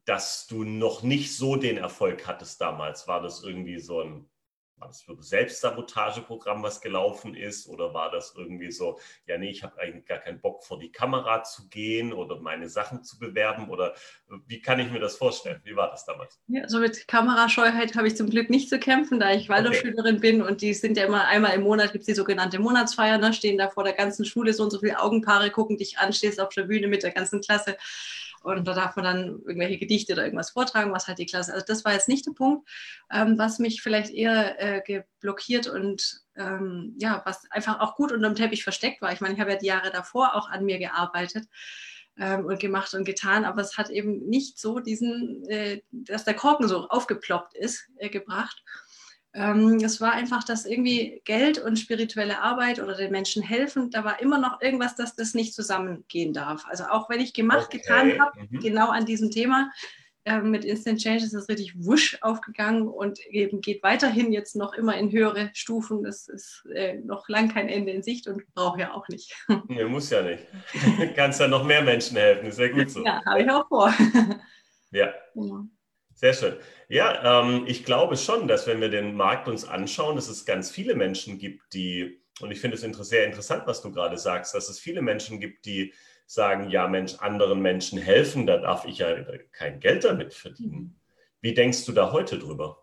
dass 0.06 0.48
du 0.48 0.64
noch 0.64 1.02
nicht 1.02 1.36
so 1.36 1.56
den 1.56 1.78
Erfolg 1.78 2.28
hattest 2.28 2.62
damals? 2.62 3.08
War 3.08 3.22
das 3.22 3.44
irgendwie 3.44 3.80
so 3.80 4.02
ein 4.02 4.30
war 4.84 4.90
das 4.90 5.02
für 5.02 5.14
ein 5.14 5.22
Selbstsabotageprogramm, 5.22 6.62
was 6.62 6.82
gelaufen 6.82 7.36
ist? 7.36 7.68
Oder 7.68 7.94
war 7.94 8.12
das 8.12 8.34
irgendwie 8.38 8.72
so, 8.72 9.00
ja, 9.26 9.38
nee, 9.38 9.50
ich 9.50 9.64
habe 9.64 9.80
eigentlich 9.80 10.06
gar 10.06 10.20
keinen 10.20 10.42
Bock 10.42 10.64
vor 10.64 10.78
die 10.78 10.92
Kamera 10.92 11.44
zu 11.44 11.70
gehen 11.70 12.12
oder 12.12 12.40
meine 12.40 12.68
Sachen 12.68 13.04
zu 13.04 13.18
bewerben? 13.18 13.70
Oder 13.70 13.94
wie 14.48 14.62
kann 14.62 14.80
ich 14.80 14.92
mir 14.92 15.00
das 15.00 15.16
vorstellen? 15.16 15.62
Wie 15.64 15.76
war 15.76 15.90
das 15.90 16.06
damals? 16.06 16.40
Ja, 16.48 16.64
also 16.64 16.80
mit 16.80 17.08
Kamerascheuheit 17.08 17.96
habe 17.96 18.08
ich 18.08 18.18
zum 18.18 18.30
Glück 18.30 18.50
nicht 18.50 18.70
zu 18.70 18.78
kämpfen, 18.78 19.20
da 19.20 19.32
ich 19.32 19.48
Waldorfschülerin 19.48 20.18
okay. 20.18 20.32
bin 20.32 20.42
und 20.42 20.62
die 20.62 20.74
sind 20.74 20.98
ja 20.98 21.06
immer 21.06 21.26
einmal 21.26 21.54
im 21.54 21.62
Monat, 21.62 21.94
gibt 21.94 22.02
es 22.02 22.08
die 22.08 22.14
sogenannte 22.14 22.60
Monatsfeier, 22.60 23.18
ne, 23.18 23.34
stehen 23.34 23.58
da 23.58 23.70
vor 23.70 23.84
der 23.86 23.94
ganzen 23.94 24.26
Schule 24.26 24.54
so 24.54 24.64
und 24.64 24.72
so 24.72 24.80
viele 24.80 25.00
Augenpaare, 25.00 25.50
gucken 25.50 25.78
dich 25.78 25.98
an, 25.98 26.12
stehst 26.12 26.42
auf 26.42 26.50
der 26.50 26.64
Bühne 26.64 26.88
mit 26.88 27.04
der 27.04 27.12
ganzen 27.12 27.40
Klasse. 27.40 27.78
Und 28.44 28.68
da 28.68 28.74
darf 28.74 28.96
man 28.96 29.06
dann 29.06 29.28
irgendwelche 29.46 29.78
Gedichte 29.78 30.14
oder 30.14 30.26
irgendwas 30.26 30.52
vortragen, 30.52 30.92
was 30.92 31.08
halt 31.08 31.18
die 31.18 31.26
Klasse. 31.26 31.54
Also 31.54 31.66
das 31.66 31.86
war 31.86 31.94
jetzt 31.94 32.10
nicht 32.10 32.26
der 32.28 32.34
Punkt, 32.34 32.68
ähm, 33.12 33.38
was 33.38 33.58
mich 33.58 33.82
vielleicht 33.82 34.12
eher 34.12 34.62
äh, 34.62 34.82
geblockiert 34.82 35.68
und 35.68 36.22
ähm, 36.36 36.96
ja, 37.00 37.22
was 37.26 37.50
einfach 37.52 37.80
auch 37.80 37.96
gut 37.96 38.12
unter 38.12 38.30
dem 38.30 38.36
Teppich 38.36 38.64
versteckt 38.64 39.02
war. 39.02 39.14
Ich 39.14 39.22
meine, 39.22 39.34
ich 39.34 39.40
habe 39.40 39.52
ja 39.52 39.58
die 39.58 39.68
Jahre 39.68 39.92
davor 39.92 40.36
auch 40.36 40.50
an 40.50 40.66
mir 40.66 40.78
gearbeitet 40.78 41.48
ähm, 42.18 42.46
und 42.46 42.60
gemacht 42.60 42.94
und 42.94 43.06
getan, 43.06 43.46
aber 43.46 43.62
es 43.62 43.78
hat 43.78 43.90
eben 43.90 44.28
nicht 44.28 44.60
so 44.60 44.80
diesen, 44.80 45.48
äh, 45.48 45.82
dass 45.92 46.26
der 46.26 46.36
Korken 46.36 46.68
so 46.68 46.88
aufgeploppt 46.90 47.56
ist, 47.56 47.90
äh, 47.98 48.10
gebracht. 48.10 48.64
Ähm, 49.36 49.80
es 49.84 50.00
war 50.00 50.14
einfach, 50.14 50.44
dass 50.44 50.66
irgendwie 50.66 51.22
Geld 51.26 51.58
und 51.58 51.80
spirituelle 51.80 52.42
Arbeit 52.42 52.80
oder 52.80 52.96
den 52.96 53.12
Menschen 53.12 53.42
helfen, 53.42 53.90
da 53.90 54.04
war 54.04 54.22
immer 54.22 54.38
noch 54.38 54.62
irgendwas, 54.62 54.96
dass 54.96 55.16
das 55.16 55.34
nicht 55.34 55.56
zusammengehen 55.56 56.34
darf. 56.34 56.66
Also 56.68 56.84
auch 56.86 57.10
wenn 57.10 57.20
ich 57.20 57.34
gemacht, 57.34 57.68
okay. 57.68 57.80
getan 57.80 58.20
habe, 58.20 58.42
mhm. 58.50 58.60
genau 58.60 58.90
an 58.90 59.06
diesem 59.06 59.32
Thema, 59.32 59.72
äh, 60.26 60.40
mit 60.40 60.64
Instant 60.64 61.02
Change 61.02 61.26
ist 61.26 61.34
es 61.34 61.50
richtig 61.50 61.74
wusch 61.84 62.18
aufgegangen 62.22 62.88
und 62.88 63.20
eben 63.28 63.60
geht 63.60 63.84
weiterhin 63.84 64.32
jetzt 64.32 64.56
noch 64.56 64.74
immer 64.74 64.96
in 64.98 65.12
höhere 65.12 65.50
Stufen. 65.54 66.04
Das 66.04 66.30
ist 66.30 66.66
äh, 66.74 67.00
noch 67.00 67.28
lang 67.28 67.50
kein 67.50 67.68
Ende 67.68 67.92
in 67.92 68.04
Sicht 68.04 68.28
und 68.28 68.42
brauche 68.54 68.80
ja 68.80 68.94
auch 68.94 69.08
nicht. 69.10 69.34
Nee, 69.68 69.84
muss 69.86 70.10
ja 70.10 70.22
nicht. 70.22 70.46
Kannst 71.16 71.40
ja 71.40 71.48
noch 71.48 71.64
mehr 71.64 71.82
Menschen 71.82 72.18
helfen, 72.18 72.48
ist 72.48 72.60
ja 72.60 72.68
gut 72.70 72.90
so. 72.90 73.04
Ja, 73.04 73.22
habe 73.26 73.42
ich 73.42 73.50
auch 73.50 73.68
vor. 73.68 73.94
ja. 74.92 75.14
Genau. 75.34 75.66
Sehr 76.24 76.34
schön. 76.34 76.56
Ja, 76.88 77.42
ähm, 77.42 77.66
ich 77.68 77.84
glaube 77.84 78.16
schon, 78.16 78.48
dass 78.48 78.66
wenn 78.66 78.80
wir 78.80 78.88
den 78.88 79.14
Markt 79.14 79.50
uns 79.50 79.66
anschauen, 79.66 80.16
dass 80.16 80.30
es 80.30 80.46
ganz 80.46 80.72
viele 80.72 80.96
Menschen 80.96 81.38
gibt, 81.38 81.74
die, 81.74 82.22
und 82.40 82.50
ich 82.50 82.62
finde 82.62 82.78
es 82.78 83.10
sehr 83.10 83.26
interessant, 83.26 83.64
was 83.66 83.82
du 83.82 83.92
gerade 83.92 84.18
sagst, 84.18 84.56
dass 84.56 84.70
es 84.70 84.80
viele 84.80 85.02
Menschen 85.02 85.42
gibt, 85.42 85.66
die 85.66 85.94
sagen, 86.26 86.70
ja 86.70 86.88
Mensch, 86.88 87.16
anderen 87.16 87.62
Menschen 87.62 88.00
helfen, 88.00 88.48
da 88.48 88.56
darf 88.56 88.86
ich 88.86 89.00
ja 89.00 89.18
kein 89.52 89.82
Geld 89.82 90.06
damit 90.06 90.34
verdienen. 90.34 90.98
Wie 91.42 91.54
denkst 91.54 91.84
du 91.84 91.92
da 91.92 92.14
heute 92.14 92.40
drüber? 92.40 92.78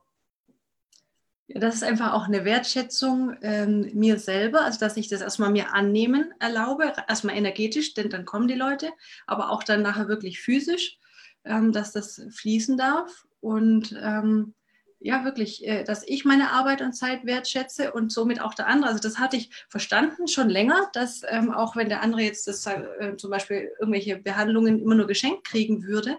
Ja, 1.47 1.61
das 1.61 1.77
ist 1.77 1.83
einfach 1.83 2.13
auch 2.13 2.25
eine 2.25 2.45
Wertschätzung 2.45 3.39
ähm, 3.41 3.91
mir 3.95 4.19
selber, 4.19 4.67
also 4.67 4.79
dass 4.79 4.99
ich 4.99 5.09
das 5.09 5.23
erstmal 5.23 5.51
mir 5.51 5.73
annehmen 5.73 6.35
erlaube, 6.41 6.93
erstmal 7.09 7.39
energetisch, 7.39 7.95
denn 7.95 8.11
dann 8.11 8.27
kommen 8.27 8.49
die 8.49 8.55
Leute, 8.55 8.91
aber 9.27 9.49
auch 9.49 9.63
dann 9.63 9.81
nachher 9.81 10.09
wirklich 10.09 10.43
physisch 10.43 10.99
ähm, 11.45 11.73
dass 11.73 11.93
das 11.93 12.23
fließen 12.31 12.77
darf 12.77 13.27
und 13.41 13.99
ähm, 14.03 14.55
ja, 15.03 15.25
wirklich, 15.25 15.67
äh, 15.67 15.83
dass 15.83 16.07
ich 16.07 16.27
meine 16.27 16.53
Arbeit 16.53 16.83
und 16.83 16.93
Zeit 16.93 17.25
wertschätze 17.25 17.93
und 17.93 18.13
somit 18.13 18.43
auch 18.43 18.53
der 18.53 18.67
andere. 18.67 18.91
Also 18.91 19.01
das 19.01 19.19
hatte 19.19 19.39
ich 19.39 19.51
verstanden 19.71 20.29
schon 20.29 20.51
länger, 20.51 20.91
dass 20.93 21.23
ähm, 21.27 21.51
auch 21.51 21.75
wenn 21.75 21.89
der 21.89 22.03
andere 22.03 22.21
jetzt 22.21 22.47
das, 22.47 22.67
äh, 22.67 23.17
zum 23.17 23.31
Beispiel 23.31 23.71
irgendwelche 23.81 24.19
Behandlungen 24.19 24.79
immer 24.79 24.95
nur 24.95 25.07
geschenkt 25.07 25.45
kriegen 25.45 25.85
würde, 25.85 26.19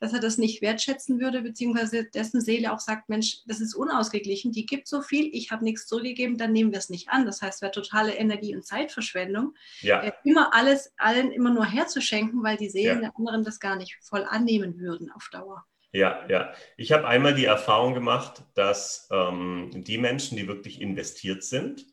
dass 0.00 0.14
er 0.14 0.20
das 0.20 0.38
nicht 0.38 0.62
wertschätzen 0.62 1.20
würde, 1.20 1.42
beziehungsweise 1.42 2.04
dessen 2.04 2.40
Seele 2.40 2.72
auch 2.72 2.80
sagt, 2.80 3.10
Mensch, 3.10 3.42
das 3.46 3.60
ist 3.60 3.74
unausgeglichen, 3.74 4.50
die 4.50 4.64
gibt 4.64 4.88
so 4.88 5.02
viel, 5.02 5.28
ich 5.34 5.50
habe 5.50 5.62
nichts 5.62 5.86
zurückgegeben, 5.86 6.38
dann 6.38 6.52
nehmen 6.52 6.72
wir 6.72 6.78
es 6.78 6.88
nicht 6.88 7.10
an. 7.10 7.26
Das 7.26 7.42
heißt, 7.42 7.60
wäre 7.60 7.72
totale 7.72 8.14
Energie- 8.14 8.56
und 8.56 8.64
Zeitverschwendung, 8.64 9.54
ja. 9.82 10.00
äh, 10.00 10.12
immer 10.24 10.54
alles 10.54 10.90
allen 10.96 11.32
immer 11.32 11.50
nur 11.50 11.66
herzuschenken, 11.66 12.42
weil 12.42 12.56
die 12.56 12.70
Seelen 12.70 13.02
ja. 13.02 13.10
der 13.10 13.18
anderen 13.18 13.44
das 13.44 13.60
gar 13.60 13.76
nicht 13.76 13.98
voll 14.00 14.24
annehmen 14.24 14.78
würden 14.78 15.10
auf 15.12 15.28
Dauer. 15.30 15.66
Ja, 15.92 16.24
ja. 16.28 16.54
Ich 16.78 16.90
habe 16.92 17.06
einmal 17.06 17.34
die 17.34 17.44
Erfahrung 17.44 17.92
gemacht, 17.92 18.42
dass 18.54 19.08
ähm, 19.12 19.70
die 19.74 19.98
Menschen, 19.98 20.38
die 20.38 20.48
wirklich 20.48 20.80
investiert 20.80 21.44
sind, 21.44 21.84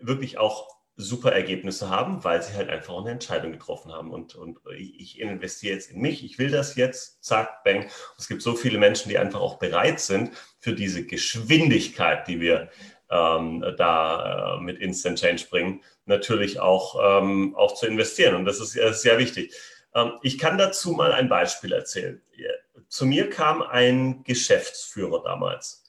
wirklich 0.00 0.36
auch 0.38 0.68
super 0.96 1.32
Ergebnisse 1.32 1.88
haben, 1.88 2.22
weil 2.24 2.42
sie 2.42 2.52
halt 2.52 2.68
einfach 2.68 2.98
eine 2.98 3.10
Entscheidung 3.10 3.52
getroffen 3.52 3.90
haben. 3.90 4.10
Und, 4.10 4.34
und 4.34 4.58
ich 4.76 5.18
investiere 5.18 5.74
jetzt 5.74 5.90
in 5.90 6.00
mich, 6.00 6.22
ich 6.22 6.38
will 6.38 6.50
das 6.50 6.76
jetzt, 6.76 7.24
zack, 7.24 7.64
bang. 7.64 7.88
Es 8.18 8.28
gibt 8.28 8.42
so 8.42 8.54
viele 8.54 8.78
Menschen, 8.78 9.08
die 9.08 9.16
einfach 9.18 9.40
auch 9.40 9.58
bereit 9.58 10.00
sind, 10.00 10.32
für 10.58 10.74
diese 10.74 11.06
Geschwindigkeit, 11.06 12.28
die 12.28 12.40
wir 12.40 12.70
ähm, 13.10 13.64
da 13.78 14.58
äh, 14.58 14.60
mit 14.60 14.78
Instant 14.78 15.18
Change 15.18 15.46
bringen, 15.48 15.82
natürlich 16.04 16.60
auch, 16.60 17.22
ähm, 17.22 17.54
auch 17.56 17.74
zu 17.74 17.86
investieren. 17.86 18.34
Und 18.34 18.44
das 18.44 18.60
ist, 18.60 18.76
das 18.76 18.96
ist 18.96 19.02
sehr 19.02 19.18
wichtig. 19.18 19.54
Ähm, 19.94 20.12
ich 20.22 20.36
kann 20.38 20.58
dazu 20.58 20.92
mal 20.92 21.12
ein 21.12 21.30
Beispiel 21.30 21.72
erzählen. 21.72 22.20
Zu 22.92 23.06
mir 23.06 23.30
kam 23.30 23.62
ein 23.62 24.22
Geschäftsführer 24.22 25.22
damals. 25.22 25.82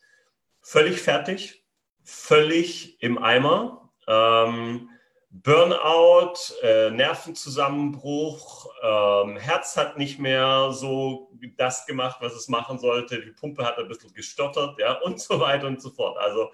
Völlig 0.61 1.01
fertig, 1.01 1.65
völlig 2.01 3.03
im 3.03 3.17
Eimer. 3.17 3.91
Ähm, 4.07 4.89
Burnout, 5.29 6.35
äh, 6.61 6.91
Nervenzusammenbruch, 6.91 8.69
ähm, 8.81 9.35
Herz 9.35 9.75
hat 9.75 9.97
nicht 9.97 10.17
mehr 10.17 10.71
so 10.71 11.29
das 11.57 11.85
gemacht, 11.85 12.19
was 12.21 12.35
es 12.35 12.47
machen 12.47 12.79
sollte, 12.79 13.19
die 13.19 13.31
Pumpe 13.31 13.65
hat 13.65 13.77
ein 13.79 13.89
bisschen 13.89 14.13
gestottert, 14.13 14.79
ja, 14.79 14.93
und 15.01 15.19
so 15.19 15.41
weiter 15.41 15.67
und 15.67 15.81
so 15.81 15.89
fort. 15.89 16.17
Also 16.17 16.53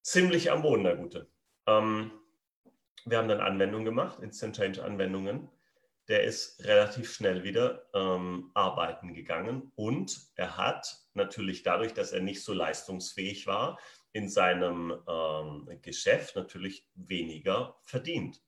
ziemlich 0.00 0.50
am 0.50 0.62
Boden, 0.62 0.84
der 0.84 0.96
Gute. 0.96 1.28
Ähm, 1.66 2.12
wir 3.04 3.18
haben 3.18 3.28
dann 3.28 3.42
Anwendungen 3.42 3.84
gemacht, 3.84 4.20
Instant 4.22 4.56
Change 4.56 4.82
Anwendungen 4.82 5.50
der 6.10 6.24
ist 6.24 6.64
relativ 6.64 7.12
schnell 7.12 7.44
wieder 7.44 7.86
ähm, 7.94 8.50
arbeiten 8.54 9.14
gegangen 9.14 9.70
und 9.76 10.20
er 10.34 10.56
hat 10.56 10.98
natürlich 11.14 11.62
dadurch, 11.62 11.94
dass 11.94 12.10
er 12.10 12.20
nicht 12.20 12.42
so 12.42 12.52
leistungsfähig 12.52 13.46
war, 13.46 13.78
in 14.12 14.28
seinem 14.28 14.92
ähm, 15.08 15.78
Geschäft 15.82 16.34
natürlich 16.34 16.84
weniger 16.94 17.78
verdient. 17.82 18.42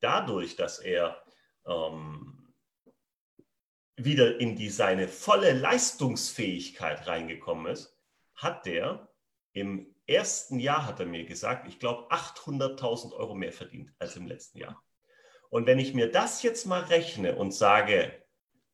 Dadurch, 0.00 0.56
dass 0.56 0.78
er 0.78 1.22
ähm, 1.66 2.52
wieder 3.96 4.38
in 4.38 4.54
die, 4.54 4.68
seine 4.68 5.08
volle 5.08 5.54
Leistungsfähigkeit 5.54 7.06
reingekommen 7.06 7.72
ist, 7.72 7.96
hat 8.34 8.66
der 8.66 9.08
im 9.54 9.94
ersten 10.06 10.60
Jahr, 10.60 10.86
hat 10.86 11.00
er 11.00 11.06
mir 11.06 11.24
gesagt, 11.24 11.66
ich 11.66 11.78
glaube 11.78 12.12
800.000 12.12 13.14
Euro 13.14 13.34
mehr 13.34 13.52
verdient 13.52 13.90
als 13.98 14.16
im 14.16 14.26
letzten 14.26 14.58
Jahr. 14.58 14.82
Und 15.50 15.66
wenn 15.66 15.78
ich 15.78 15.94
mir 15.94 16.10
das 16.10 16.42
jetzt 16.42 16.66
mal 16.66 16.82
rechne 16.82 17.36
und 17.36 17.52
sage, 17.52 18.12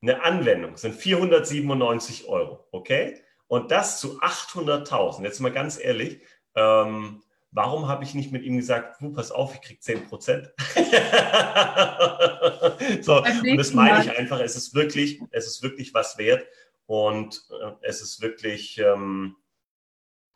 eine 0.01 0.23
Anwendung 0.23 0.77
sind 0.77 0.95
497 0.95 2.29
Euro, 2.29 2.67
okay? 2.73 3.21
Und 3.47 3.71
das 3.71 4.01
zu 4.01 4.21
800.000. 4.21 5.23
Jetzt 5.23 5.41
mal 5.41 5.53
ganz 5.53 5.79
ehrlich, 5.79 6.23
ähm, 6.55 7.23
warum 7.51 7.89
habe 7.89 8.05
ich 8.05 8.15
nicht 8.15 8.33
mit 8.33 8.43
ihm 8.43 8.57
gesagt, 8.57 9.01
du, 9.01 9.13
pass 9.13 9.31
auf, 9.31 9.55
ich 9.55 9.61
kriege 9.61 9.81
10 9.81 10.09
Prozent? 10.09 10.51
so, 13.03 13.23
und 13.23 13.59
das 13.59 13.75
meine 13.75 14.03
ich 14.03 14.19
einfach, 14.19 14.41
es 14.41 14.57
ist 14.57 14.75
wirklich, 14.75 15.21
es 15.31 15.47
ist 15.47 15.63
wirklich 15.63 15.95
was 15.95 16.19
wert 16.19 16.47
und 16.87 17.45
äh, 17.51 17.73
es 17.83 18.03
ist 18.03 18.23
wirklich, 18.23 18.79
ähm, 18.79 19.37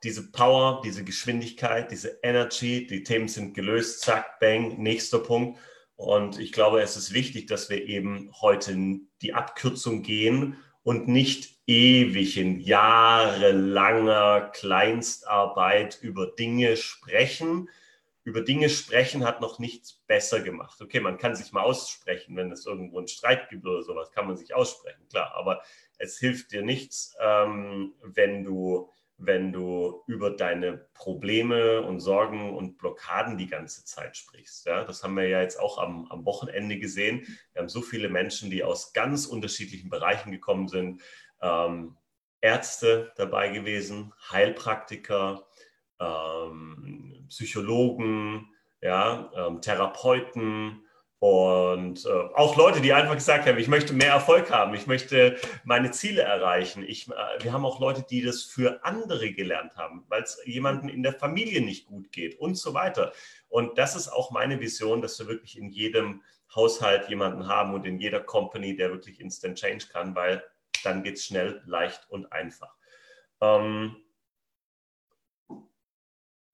diese 0.02 0.30
Power, 0.30 0.82
diese 0.84 1.04
Geschwindigkeit, 1.04 1.90
diese 1.90 2.18
Energy, 2.22 2.86
die 2.86 3.02
Themen 3.02 3.28
sind 3.28 3.54
gelöst, 3.54 4.02
zack, 4.02 4.38
bang, 4.38 4.76
nächster 4.78 5.18
Punkt. 5.18 5.58
Und 5.96 6.38
ich 6.38 6.52
glaube, 6.52 6.82
es 6.82 6.96
ist 6.96 7.14
wichtig, 7.14 7.46
dass 7.46 7.70
wir 7.70 7.84
eben 7.86 8.30
heute 8.40 8.76
die 9.22 9.32
Abkürzung 9.32 10.02
gehen 10.02 10.56
und 10.82 11.08
nicht 11.08 11.56
ewig 11.66 12.36
in 12.36 12.60
jahrelanger 12.60 14.52
Kleinstarbeit 14.52 15.98
über 16.00 16.26
Dinge 16.26 16.76
sprechen. 16.76 17.68
Über 18.24 18.42
Dinge 18.42 18.68
sprechen 18.68 19.24
hat 19.24 19.40
noch 19.40 19.58
nichts 19.58 19.94
besser 20.06 20.40
gemacht. 20.40 20.80
Okay, 20.80 21.00
man 21.00 21.16
kann 21.16 21.34
sich 21.34 21.52
mal 21.52 21.62
aussprechen, 21.62 22.36
wenn 22.36 22.52
es 22.52 22.66
irgendwo 22.66 22.98
einen 22.98 23.08
Streit 23.08 23.48
gibt 23.48 23.66
oder 23.66 23.82
sowas, 23.82 24.12
kann 24.12 24.26
man 24.26 24.36
sich 24.36 24.54
aussprechen, 24.54 25.08
klar. 25.08 25.32
Aber 25.34 25.62
es 25.98 26.18
hilft 26.18 26.52
dir 26.52 26.62
nichts, 26.62 27.16
ähm, 27.20 27.94
wenn 28.02 28.44
du 28.44 28.90
wenn 29.18 29.52
du 29.52 30.02
über 30.06 30.30
deine 30.30 30.86
Probleme 30.94 31.82
und 31.82 32.00
Sorgen 32.00 32.54
und 32.54 32.76
Blockaden 32.76 33.38
die 33.38 33.46
ganze 33.46 33.84
Zeit 33.84 34.16
sprichst. 34.16 34.66
Ja, 34.66 34.84
das 34.84 35.02
haben 35.02 35.16
wir 35.16 35.26
ja 35.26 35.40
jetzt 35.40 35.58
auch 35.58 35.78
am, 35.78 36.06
am 36.10 36.26
Wochenende 36.26 36.78
gesehen. 36.78 37.26
Wir 37.52 37.62
haben 37.62 37.68
so 37.68 37.80
viele 37.80 38.08
Menschen, 38.08 38.50
die 38.50 38.62
aus 38.62 38.92
ganz 38.92 39.26
unterschiedlichen 39.26 39.88
Bereichen 39.88 40.32
gekommen 40.32 40.68
sind. 40.68 41.02
Ähm, 41.40 41.96
Ärzte 42.40 43.12
dabei 43.16 43.48
gewesen, 43.48 44.12
Heilpraktiker, 44.30 45.46
ähm, 45.98 47.26
Psychologen, 47.28 48.50
ja, 48.82 49.30
ähm, 49.34 49.62
Therapeuten, 49.62 50.85
und 51.18 52.04
äh, 52.04 52.08
auch 52.34 52.56
Leute, 52.56 52.82
die 52.82 52.92
einfach 52.92 53.14
gesagt 53.14 53.46
haben, 53.46 53.58
ich 53.58 53.68
möchte 53.68 53.94
mehr 53.94 54.10
Erfolg 54.10 54.50
haben, 54.50 54.74
ich 54.74 54.86
möchte 54.86 55.36
meine 55.64 55.90
Ziele 55.90 56.22
erreichen. 56.22 56.84
Ich, 56.86 57.08
äh, 57.08 57.42
wir 57.42 57.52
haben 57.52 57.64
auch 57.64 57.80
Leute, 57.80 58.04
die 58.08 58.22
das 58.22 58.42
für 58.42 58.84
andere 58.84 59.32
gelernt 59.32 59.76
haben, 59.76 60.04
weil 60.08 60.22
es 60.22 60.38
jemandem 60.44 60.90
in 60.90 61.02
der 61.02 61.14
Familie 61.14 61.62
nicht 61.62 61.86
gut 61.86 62.12
geht 62.12 62.38
und 62.38 62.56
so 62.56 62.74
weiter. 62.74 63.12
Und 63.48 63.78
das 63.78 63.96
ist 63.96 64.08
auch 64.08 64.30
meine 64.30 64.60
Vision, 64.60 65.00
dass 65.00 65.18
wir 65.18 65.26
wirklich 65.26 65.56
in 65.56 65.70
jedem 65.70 66.22
Haushalt 66.54 67.08
jemanden 67.08 67.48
haben 67.48 67.72
und 67.72 67.86
in 67.86 67.98
jeder 67.98 68.20
Company, 68.20 68.76
der 68.76 68.90
wirklich 68.90 69.18
Instant 69.18 69.58
Change 69.58 69.86
kann, 69.90 70.14
weil 70.14 70.44
dann 70.84 71.02
geht 71.02 71.16
es 71.16 71.24
schnell, 71.24 71.62
leicht 71.64 72.06
und 72.10 72.30
einfach. 72.30 72.74
Ähm, 73.40 73.96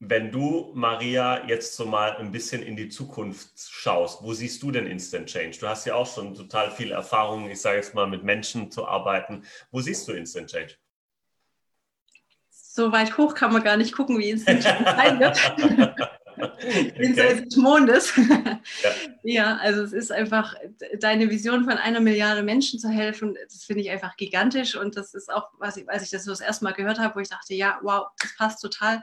wenn 0.05 0.33
du, 0.33 0.73
Maria, 0.75 1.47
jetzt 1.47 1.77
so 1.77 1.87
mal 1.87 2.17
ein 2.17 2.33
bisschen 2.33 2.61
in 2.61 2.75
die 2.75 2.89
Zukunft 2.89 3.53
schaust, 3.57 4.21
wo 4.25 4.33
siehst 4.33 4.61
du 4.61 4.73
denn 4.73 4.89
Instant 4.89 5.29
Change? 5.29 5.59
Du 5.61 5.69
hast 5.69 5.87
ja 5.87 5.95
auch 5.95 6.13
schon 6.13 6.35
total 6.35 6.73
viel 6.73 6.91
Erfahrung, 6.91 7.49
ich 7.49 7.61
sage 7.61 7.77
jetzt 7.77 7.95
mal, 7.95 8.09
mit 8.09 8.25
Menschen 8.25 8.73
zu 8.73 8.85
arbeiten. 8.85 9.45
Wo 9.71 9.81
siehst 9.81 10.09
du 10.09 10.13
Instant 10.13 10.51
Change? 10.51 10.75
So 12.51 12.91
weit 12.91 13.17
hoch 13.17 13.37
kann 13.37 13.53
man 13.53 13.63
gar 13.63 13.77
nicht 13.77 13.95
gucken, 13.95 14.19
wie 14.19 14.31
Instant 14.31 14.65
Change 14.65 14.85
sein 14.85 15.21
wird. 15.21 15.39
Jenseits 16.99 17.45
des 17.45 17.57
Mondes. 17.57 18.13
ja. 18.17 18.91
ja, 19.23 19.57
also 19.59 19.83
es 19.83 19.93
ist 19.93 20.11
einfach 20.11 20.57
deine 20.99 21.31
Vision 21.31 21.65
von 21.65 21.75
einer 21.75 22.01
Milliarde 22.01 22.43
Menschen 22.43 22.81
zu 22.81 22.89
helfen, 22.89 23.37
das 23.45 23.63
finde 23.63 23.83
ich 23.83 23.91
einfach 23.91 24.17
gigantisch 24.17 24.75
und 24.75 24.97
das 24.97 25.15
ist 25.15 25.33
auch, 25.33 25.51
was 25.59 25.77
ich, 25.77 25.89
als 25.89 26.03
ich 26.03 26.11
das 26.11 26.25
so 26.25 26.33
das 26.33 26.41
erste 26.41 26.65
Mal 26.65 26.73
gehört 26.73 26.99
habe, 26.99 27.15
wo 27.15 27.21
ich 27.21 27.29
dachte, 27.29 27.55
ja, 27.55 27.79
wow, 27.83 28.07
das 28.19 28.37
passt 28.37 28.63
total 28.63 29.03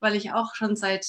weil 0.00 0.14
ich 0.14 0.32
auch 0.32 0.54
schon 0.54 0.76
seit 0.76 1.06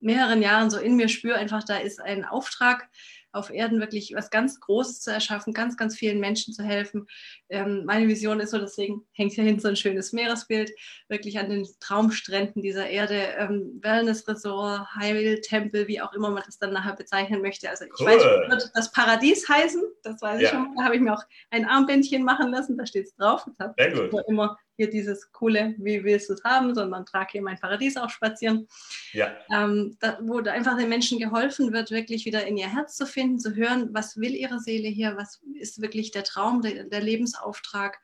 mehreren 0.00 0.42
Jahren 0.42 0.70
so 0.70 0.78
in 0.78 0.96
mir 0.96 1.08
spüre, 1.08 1.36
einfach 1.36 1.62
da 1.64 1.76
ist 1.76 2.00
ein 2.00 2.24
Auftrag, 2.24 2.88
auf 3.32 3.50
Erden 3.50 3.80
wirklich 3.80 4.12
was 4.14 4.30
ganz 4.30 4.60
Großes 4.60 5.00
zu 5.00 5.10
erschaffen, 5.10 5.54
ganz, 5.54 5.76
ganz 5.76 5.96
vielen 5.96 6.20
Menschen 6.20 6.52
zu 6.52 6.62
helfen. 6.62 7.06
Ähm, 7.48 7.84
meine 7.86 8.06
Vision 8.06 8.40
ist 8.40 8.50
so, 8.50 8.58
deswegen 8.58 9.06
hängt 9.12 9.32
hier 9.32 9.44
hinten 9.44 9.60
so 9.60 9.68
ein 9.68 9.76
schönes 9.76 10.12
Meeresbild, 10.12 10.70
wirklich 11.08 11.38
an 11.38 11.48
den 11.48 11.66
Traumstränden 11.80 12.62
dieser 12.62 12.88
Erde, 12.88 13.34
ähm, 13.38 13.78
Wellness-Resort, 13.80 14.86
Heiltempel, 14.94 15.88
wie 15.88 16.00
auch 16.00 16.12
immer 16.12 16.30
man 16.30 16.42
das 16.44 16.58
dann 16.58 16.72
nachher 16.72 16.94
bezeichnen 16.94 17.40
möchte. 17.40 17.70
Also 17.70 17.86
ich 17.86 17.92
cool. 18.00 18.06
weiß, 18.06 18.22
wird 18.22 18.70
das 18.74 18.92
Paradies 18.92 19.48
heißen, 19.48 19.82
das 20.02 20.20
weiß 20.20 20.36
ich 20.36 20.44
ja. 20.44 20.50
schon. 20.50 20.74
Da 20.76 20.84
habe 20.84 20.96
ich 20.96 21.00
mir 21.00 21.14
auch 21.14 21.22
ein 21.50 21.64
Armbändchen 21.64 22.24
machen 22.24 22.50
lassen, 22.50 22.76
da 22.76 22.86
steht 22.86 23.06
es 23.06 23.14
drauf. 23.16 23.46
Das 23.58 23.72
Sehr 23.78 23.92
gut. 23.92 24.22
immer 24.28 24.58
hier 24.82 24.90
dieses 24.90 25.30
coole, 25.30 25.74
wie 25.78 26.02
willst 26.02 26.28
du 26.28 26.34
es 26.34 26.42
haben, 26.42 26.74
sondern 26.74 27.06
trag 27.06 27.30
hier 27.30 27.42
mein 27.42 27.58
Paradies 27.58 27.96
auch 27.96 28.10
spazieren. 28.10 28.66
Ja. 29.12 29.32
Ähm, 29.52 29.96
da, 30.00 30.18
wo 30.22 30.38
einfach 30.38 30.76
den 30.76 30.88
Menschen 30.88 31.18
geholfen 31.20 31.72
wird, 31.72 31.92
wirklich 31.92 32.24
wieder 32.24 32.46
in 32.46 32.56
ihr 32.56 32.72
Herz 32.72 32.96
zu 32.96 33.06
finden, 33.06 33.38
zu 33.38 33.54
hören, 33.54 33.90
was 33.92 34.16
will 34.16 34.34
ihre 34.34 34.58
Seele 34.58 34.88
hier, 34.88 35.16
was 35.16 35.40
ist 35.54 35.80
wirklich 35.80 36.10
der 36.10 36.24
Traum, 36.24 36.62
der, 36.62 36.84
der 36.84 37.00
Lebensauftrag, 37.00 38.00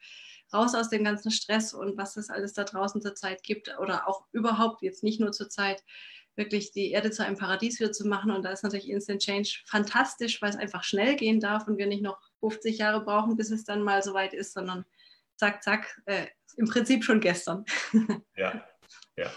raus 0.54 0.74
aus 0.74 0.88
dem 0.88 1.04
ganzen 1.04 1.30
Stress 1.30 1.74
und 1.74 1.98
was 1.98 2.16
es 2.16 2.30
alles 2.30 2.54
da 2.54 2.64
draußen 2.64 3.02
zurzeit 3.02 3.42
gibt 3.42 3.76
oder 3.78 4.08
auch 4.08 4.24
überhaupt 4.32 4.80
jetzt 4.82 5.02
nicht 5.02 5.20
nur 5.20 5.32
zur 5.32 5.50
Zeit 5.50 5.84
wirklich 6.36 6.70
die 6.70 6.92
Erde 6.92 7.10
zu 7.10 7.22
einem 7.24 7.36
Paradies 7.36 7.80
wieder 7.80 7.92
zu 7.92 8.06
machen. 8.06 8.30
Und 8.30 8.44
da 8.44 8.50
ist 8.50 8.62
natürlich 8.62 8.88
Instant 8.88 9.20
Change 9.20 9.58
fantastisch, 9.66 10.40
weil 10.40 10.50
es 10.50 10.56
einfach 10.56 10.84
schnell 10.84 11.16
gehen 11.16 11.40
darf 11.40 11.66
und 11.66 11.76
wir 11.76 11.86
nicht 11.86 12.02
noch 12.02 12.18
50 12.40 12.78
Jahre 12.78 13.04
brauchen, 13.04 13.36
bis 13.36 13.50
es 13.50 13.64
dann 13.64 13.82
mal 13.82 14.02
soweit 14.02 14.32
ist, 14.32 14.54
sondern 14.54 14.86
zack, 15.38 15.62
zack, 15.62 16.00
äh, 16.06 16.26
im 16.56 16.66
Prinzip 16.66 17.04
schon 17.04 17.20
gestern. 17.20 17.64
ja, 18.36 18.64
ja. 19.16 19.30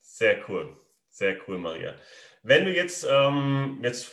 Sehr 0.00 0.48
cool. 0.48 0.76
Sehr 1.10 1.36
cool, 1.46 1.58
Maria. 1.58 1.94
Wenn 2.42 2.64
du 2.64 2.74
jetzt, 2.74 3.06
ähm, 3.08 3.78
jetzt, 3.82 4.10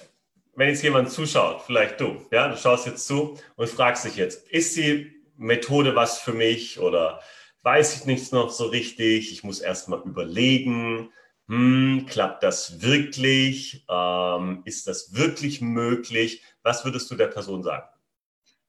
wenn 0.55 0.69
jetzt 0.69 0.83
jemand 0.83 1.11
zuschaut, 1.11 1.63
vielleicht 1.63 1.99
du, 1.99 2.25
ja, 2.31 2.47
du 2.47 2.57
schaust 2.57 2.85
jetzt 2.85 3.07
zu 3.07 3.37
und 3.55 3.69
fragst 3.69 4.05
dich 4.05 4.15
jetzt, 4.15 4.47
ist 4.49 4.77
die 4.77 5.11
Methode 5.35 5.95
was 5.95 6.19
für 6.19 6.33
mich 6.33 6.79
oder 6.79 7.21
weiß 7.63 7.95
ich 7.97 8.05
nichts 8.05 8.31
noch 8.31 8.51
so 8.51 8.67
richtig? 8.67 9.31
Ich 9.31 9.43
muss 9.43 9.59
erst 9.59 9.89
mal 9.89 10.01
überlegen, 10.05 11.11
hm, 11.47 12.05
klappt 12.07 12.43
das 12.43 12.81
wirklich? 12.81 13.85
Ähm, 13.89 14.61
ist 14.65 14.87
das 14.87 15.15
wirklich 15.15 15.59
möglich? 15.59 16.43
Was 16.63 16.85
würdest 16.85 17.09
du 17.09 17.15
der 17.15 17.27
Person 17.27 17.63
sagen? 17.63 17.87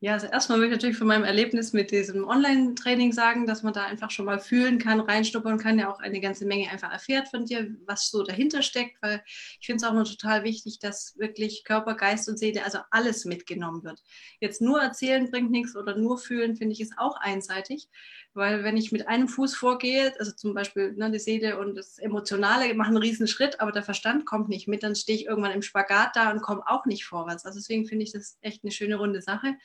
Ja, 0.05 0.15
also 0.15 0.27
erstmal 0.27 0.59
möchte 0.59 0.71
ich 0.73 0.77
natürlich 0.79 0.99
von 0.99 1.07
meinem 1.07 1.23
Erlebnis 1.23 1.73
mit 1.73 1.93
diesem 1.93 2.27
Online-Training 2.27 3.13
sagen, 3.13 3.47
dass 3.47 3.63
man 3.63 3.73
da 3.73 3.85
einfach 3.85 4.11
schon 4.11 4.25
mal 4.25 4.41
fühlen 4.41 4.81
kann, 4.81 4.99
reinschnuppern 4.99 5.59
kann, 5.59 5.79
ja 5.79 5.89
auch 5.93 6.01
eine 6.01 6.21
ganze 6.21 6.45
Menge 6.45 6.69
einfach 6.71 6.91
erfährt 6.91 7.29
von 7.29 7.45
dir, 7.47 7.73
was 7.87 8.11
so 8.11 8.25
dahinter 8.25 8.63
steckt, 8.63 9.01
weil 9.01 9.23
ich 9.61 9.67
finde 9.67 9.77
es 9.77 9.89
auch 9.89 9.95
nur 9.95 10.05
total 10.05 10.43
wichtig, 10.43 10.81
dass 10.81 11.17
wirklich 11.19 11.63
Körper, 11.63 11.95
Geist 11.95 12.29
und 12.29 12.37
Seele, 12.37 12.65
also 12.65 12.79
alles 12.91 13.27
mitgenommen 13.27 13.85
wird. 13.85 14.03
Jetzt 14.41 14.61
nur 14.61 14.83
erzählen 14.83 15.31
bringt 15.31 15.53
nichts 15.53 15.77
oder 15.77 15.97
nur 15.97 16.19
fühlen, 16.19 16.57
finde 16.57 16.73
ich, 16.73 16.81
ist 16.81 16.99
auch 16.99 17.15
einseitig, 17.21 17.89
weil 18.35 18.65
wenn 18.65 18.77
ich 18.77 18.93
mit 18.93 19.09
einem 19.09 19.29
Fuß 19.29 19.55
vorgehe, 19.55 20.15
also 20.19 20.33
zum 20.33 20.55
Beispiel 20.55 20.93
ne, 20.93 21.11
die 21.11 21.19
Seele 21.19 21.59
und 21.59 21.77
das 21.77 21.99
Emotionale 21.99 22.73
machen 22.75 22.97
einen 22.97 23.03
riesen 23.03 23.27
Schritt, 23.27 23.61
aber 23.61 23.73
der 23.73 23.83
Verstand 23.83 24.25
kommt 24.25 24.49
nicht 24.49 24.69
mit, 24.69 24.83
dann 24.83 24.95
stehe 24.95 25.19
ich 25.19 25.27
irgendwann 25.27 25.53
im 25.53 25.63
Spagat 25.63 26.17
da 26.17 26.31
und 26.31 26.43
komme 26.43 26.63
auch 26.67 26.87
nicht 26.87 27.05
vorwärts. 27.05 27.45
Also 27.45 27.59
deswegen 27.59 27.87
finde 27.87 28.05
ich 28.05 28.13
das 28.13 28.39
echt 28.41 28.65
eine 28.65 28.73
schöne 28.73 28.97
runde 28.97 29.21
Sache. 29.21 29.57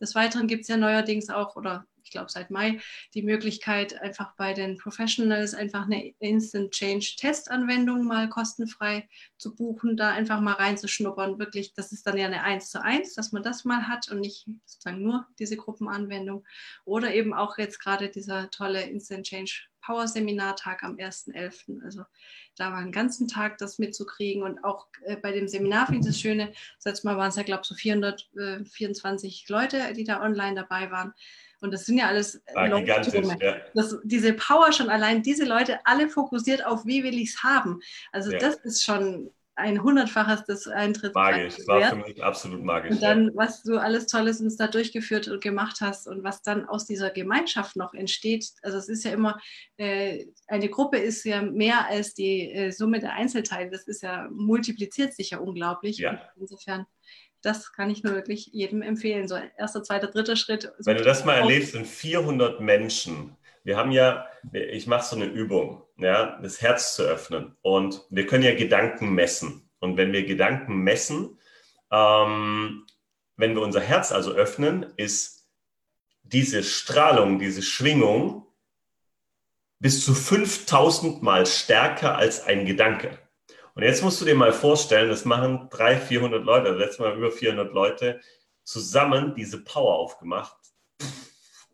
Des 0.00 0.14
Weiteren 0.14 0.46
gibt 0.46 0.62
es 0.62 0.68
ja 0.68 0.76
neuerdings 0.76 1.28
auch, 1.28 1.56
oder 1.56 1.84
ich 2.08 2.12
glaube 2.12 2.30
seit 2.30 2.50
Mai, 2.50 2.80
die 3.12 3.22
Möglichkeit, 3.22 4.00
einfach 4.00 4.34
bei 4.36 4.54
den 4.54 4.78
Professionals 4.78 5.52
einfach 5.52 5.84
eine 5.84 6.14
Instant 6.20 6.70
Change 6.70 7.16
Testanwendung 7.18 8.06
mal 8.06 8.30
kostenfrei 8.30 9.06
zu 9.36 9.54
buchen, 9.54 9.98
da 9.98 10.12
einfach 10.12 10.40
mal 10.40 10.54
reinzuschnuppern. 10.54 11.38
Wirklich, 11.38 11.74
das 11.74 11.92
ist 11.92 12.06
dann 12.06 12.16
ja 12.16 12.24
eine 12.24 12.42
1 12.42 12.70
zu 12.70 12.82
1, 12.82 13.14
dass 13.14 13.32
man 13.32 13.42
das 13.42 13.66
mal 13.66 13.88
hat 13.88 14.10
und 14.10 14.20
nicht 14.20 14.46
sozusagen 14.64 15.02
nur 15.02 15.26
diese 15.38 15.58
Gruppenanwendung. 15.58 16.46
Oder 16.86 17.12
eben 17.14 17.34
auch 17.34 17.58
jetzt 17.58 17.78
gerade 17.78 18.08
dieser 18.08 18.50
tolle 18.50 18.80
Instant 18.84 19.26
Change 19.26 19.68
Power 19.88 20.06
Seminartag 20.06 20.82
am 20.82 20.96
1.11. 20.96 21.82
Also 21.82 22.02
da 22.56 22.72
war 22.72 22.78
einen 22.78 22.92
ganzen 22.92 23.26
Tag 23.26 23.56
das 23.56 23.78
mitzukriegen 23.78 24.42
und 24.42 24.62
auch 24.62 24.86
äh, 25.04 25.16
bei 25.16 25.32
dem 25.32 25.48
Seminar 25.48 25.86
finde 25.86 26.00
ich 26.00 26.06
das 26.06 26.20
Schöne, 26.20 26.52
das 26.76 26.84
letzte 26.84 27.06
Mal 27.06 27.16
waren 27.16 27.30
es 27.30 27.36
ja, 27.36 27.42
glaube 27.42 27.62
ich, 27.62 27.68
so 27.68 27.74
424 27.74 29.46
äh, 29.48 29.52
Leute, 29.52 29.92
die 29.94 30.04
da 30.04 30.20
online 30.20 30.56
dabei 30.56 30.90
waren. 30.90 31.14
Und 31.62 31.72
das 31.72 31.86
sind 31.86 31.96
ja 31.96 32.06
alles 32.06 32.42
Leute, 32.54 33.44
ja. 33.44 33.56
das, 33.74 33.96
diese 34.04 34.34
Power 34.34 34.72
schon 34.72 34.90
allein, 34.90 35.22
diese 35.22 35.46
Leute 35.46 35.80
alle 35.84 36.10
fokussiert 36.10 36.66
auf, 36.66 36.84
wie 36.84 37.02
will 37.02 37.18
ich 37.18 37.30
es 37.30 37.42
haben. 37.42 37.80
Also 38.12 38.30
ja. 38.30 38.38
das 38.38 38.56
ist 38.56 38.84
schon 38.84 39.30
ein 39.58 39.82
hundertfaches 39.82 40.44
des 40.44 40.68
Eintritts. 40.68 41.14
Magisch, 41.14 41.56
das 41.56 41.66
war 41.66 41.82
für 41.82 41.96
mich 41.96 42.22
absolut 42.22 42.62
magisch. 42.62 42.92
Und 42.92 43.02
dann, 43.02 43.30
was 43.34 43.62
du 43.62 43.76
alles 43.76 44.06
Tolles 44.06 44.40
uns 44.40 44.56
da 44.56 44.68
durchgeführt 44.68 45.28
und 45.28 45.42
gemacht 45.42 45.78
hast 45.80 46.06
und 46.06 46.22
was 46.22 46.42
dann 46.42 46.66
aus 46.66 46.86
dieser 46.86 47.10
Gemeinschaft 47.10 47.76
noch 47.76 47.92
entsteht. 47.92 48.46
Also 48.62 48.78
es 48.78 48.88
ist 48.88 49.04
ja 49.04 49.10
immer, 49.10 49.38
äh, 49.76 50.26
eine 50.46 50.68
Gruppe 50.68 50.98
ist 50.98 51.24
ja 51.24 51.42
mehr 51.42 51.88
als 51.88 52.14
die 52.14 52.50
äh, 52.52 52.70
Summe 52.70 53.00
der 53.00 53.14
Einzelteile. 53.14 53.70
Das 53.70 53.88
ist 53.88 54.02
ja, 54.02 54.28
multipliziert 54.30 55.12
sich 55.14 55.30
ja 55.30 55.38
unglaublich. 55.38 55.98
Ja. 55.98 56.20
insofern 56.36 56.86
das 57.42 57.72
kann 57.72 57.88
ich 57.88 58.02
nur 58.02 58.14
wirklich 58.14 58.46
jedem 58.52 58.82
empfehlen. 58.82 59.28
So 59.28 59.36
erster, 59.56 59.82
zweiter, 59.82 60.08
dritter 60.08 60.34
Schritt. 60.36 60.72
Wenn 60.78 60.96
du 60.96 61.04
das 61.04 61.24
mal 61.24 61.34
erlebst, 61.34 61.72
sind 61.72 61.86
400 61.86 62.60
Menschen. 62.60 63.36
Wir 63.62 63.76
haben 63.76 63.92
ja, 63.92 64.26
ich 64.52 64.86
mache 64.86 65.04
so 65.04 65.14
eine 65.14 65.26
Übung, 65.26 65.82
ja, 65.98 66.38
das 66.40 66.62
Herz 66.62 66.94
zu 66.94 67.02
öffnen. 67.02 67.56
Und 67.62 68.04
wir 68.10 68.26
können 68.26 68.44
ja 68.44 68.54
Gedanken 68.54 69.14
messen. 69.14 69.68
Und 69.80 69.96
wenn 69.96 70.12
wir 70.12 70.24
Gedanken 70.24 70.78
messen, 70.78 71.38
ähm, 71.90 72.86
wenn 73.36 73.54
wir 73.54 73.62
unser 73.62 73.80
Herz 73.80 74.12
also 74.12 74.32
öffnen, 74.32 74.86
ist 74.96 75.46
diese 76.22 76.62
Strahlung, 76.62 77.38
diese 77.38 77.62
Schwingung 77.62 78.46
bis 79.80 80.04
zu 80.04 80.14
5000 80.14 81.22
Mal 81.22 81.46
stärker 81.46 82.16
als 82.16 82.44
ein 82.44 82.66
Gedanke. 82.66 83.18
Und 83.74 83.84
jetzt 83.84 84.02
musst 84.02 84.20
du 84.20 84.24
dir 84.24 84.34
mal 84.34 84.52
vorstellen, 84.52 85.08
das 85.08 85.24
machen 85.24 85.68
300, 85.70 86.02
400 86.02 86.44
Leute, 86.44 86.70
letztes 86.70 86.98
Mal 86.98 87.16
über 87.16 87.30
400 87.30 87.72
Leute, 87.72 88.20
zusammen 88.64 89.34
diese 89.36 89.62
Power 89.62 89.94
aufgemacht. 89.94 90.56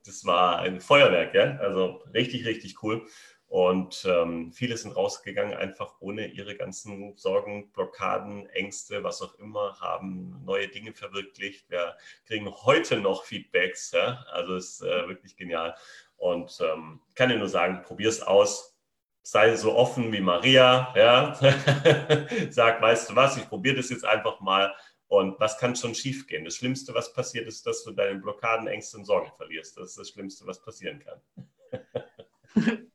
Das 0.04 0.26
war 0.26 0.58
ein 0.58 0.82
Feuerwerk, 0.82 1.34
ja? 1.34 1.56
Also 1.56 2.02
richtig, 2.12 2.44
richtig 2.44 2.82
cool. 2.82 3.06
Und 3.54 4.04
ähm, 4.04 4.50
viele 4.52 4.76
sind 4.76 4.96
rausgegangen, 4.96 5.56
einfach 5.56 5.94
ohne 6.00 6.26
ihre 6.26 6.56
ganzen 6.56 7.16
Sorgen, 7.16 7.70
Blockaden, 7.70 8.50
Ängste, 8.50 9.04
was 9.04 9.22
auch 9.22 9.38
immer, 9.38 9.78
haben 9.78 10.42
neue 10.44 10.66
Dinge 10.66 10.92
verwirklicht. 10.92 11.70
Wir 11.70 11.96
kriegen 12.26 12.50
heute 12.50 12.98
noch 12.98 13.22
Feedbacks. 13.22 13.92
Ja? 13.92 14.26
Also 14.32 14.56
ist 14.56 14.82
äh, 14.82 15.06
wirklich 15.06 15.36
genial. 15.36 15.76
Und 16.16 16.58
ähm, 16.62 17.00
kann 17.14 17.28
dir 17.28 17.38
nur 17.38 17.48
sagen, 17.48 17.82
probier 17.84 18.08
es 18.08 18.22
aus. 18.22 18.76
Sei 19.22 19.54
so 19.54 19.76
offen 19.76 20.12
wie 20.12 20.20
Maria. 20.20 20.92
Ja? 20.96 21.38
Sag, 22.50 22.82
weißt 22.82 23.10
du 23.10 23.14
was, 23.14 23.36
ich 23.36 23.48
probiere 23.48 23.76
das 23.76 23.88
jetzt 23.88 24.04
einfach 24.04 24.40
mal. 24.40 24.74
Und 25.06 25.38
was 25.38 25.58
kann 25.58 25.76
schon 25.76 25.94
schiefgehen? 25.94 26.44
Das 26.44 26.56
Schlimmste, 26.56 26.92
was 26.92 27.12
passiert, 27.12 27.46
ist, 27.46 27.64
dass 27.68 27.84
du 27.84 27.92
deine 27.92 28.18
Blockaden, 28.18 28.66
Ängste 28.66 28.96
und 28.96 29.04
Sorgen 29.04 29.30
verlierst. 29.36 29.76
Das 29.76 29.90
ist 29.90 29.98
das 29.98 30.08
Schlimmste, 30.08 30.44
was 30.44 30.60
passieren 30.60 30.98
kann. 30.98 31.20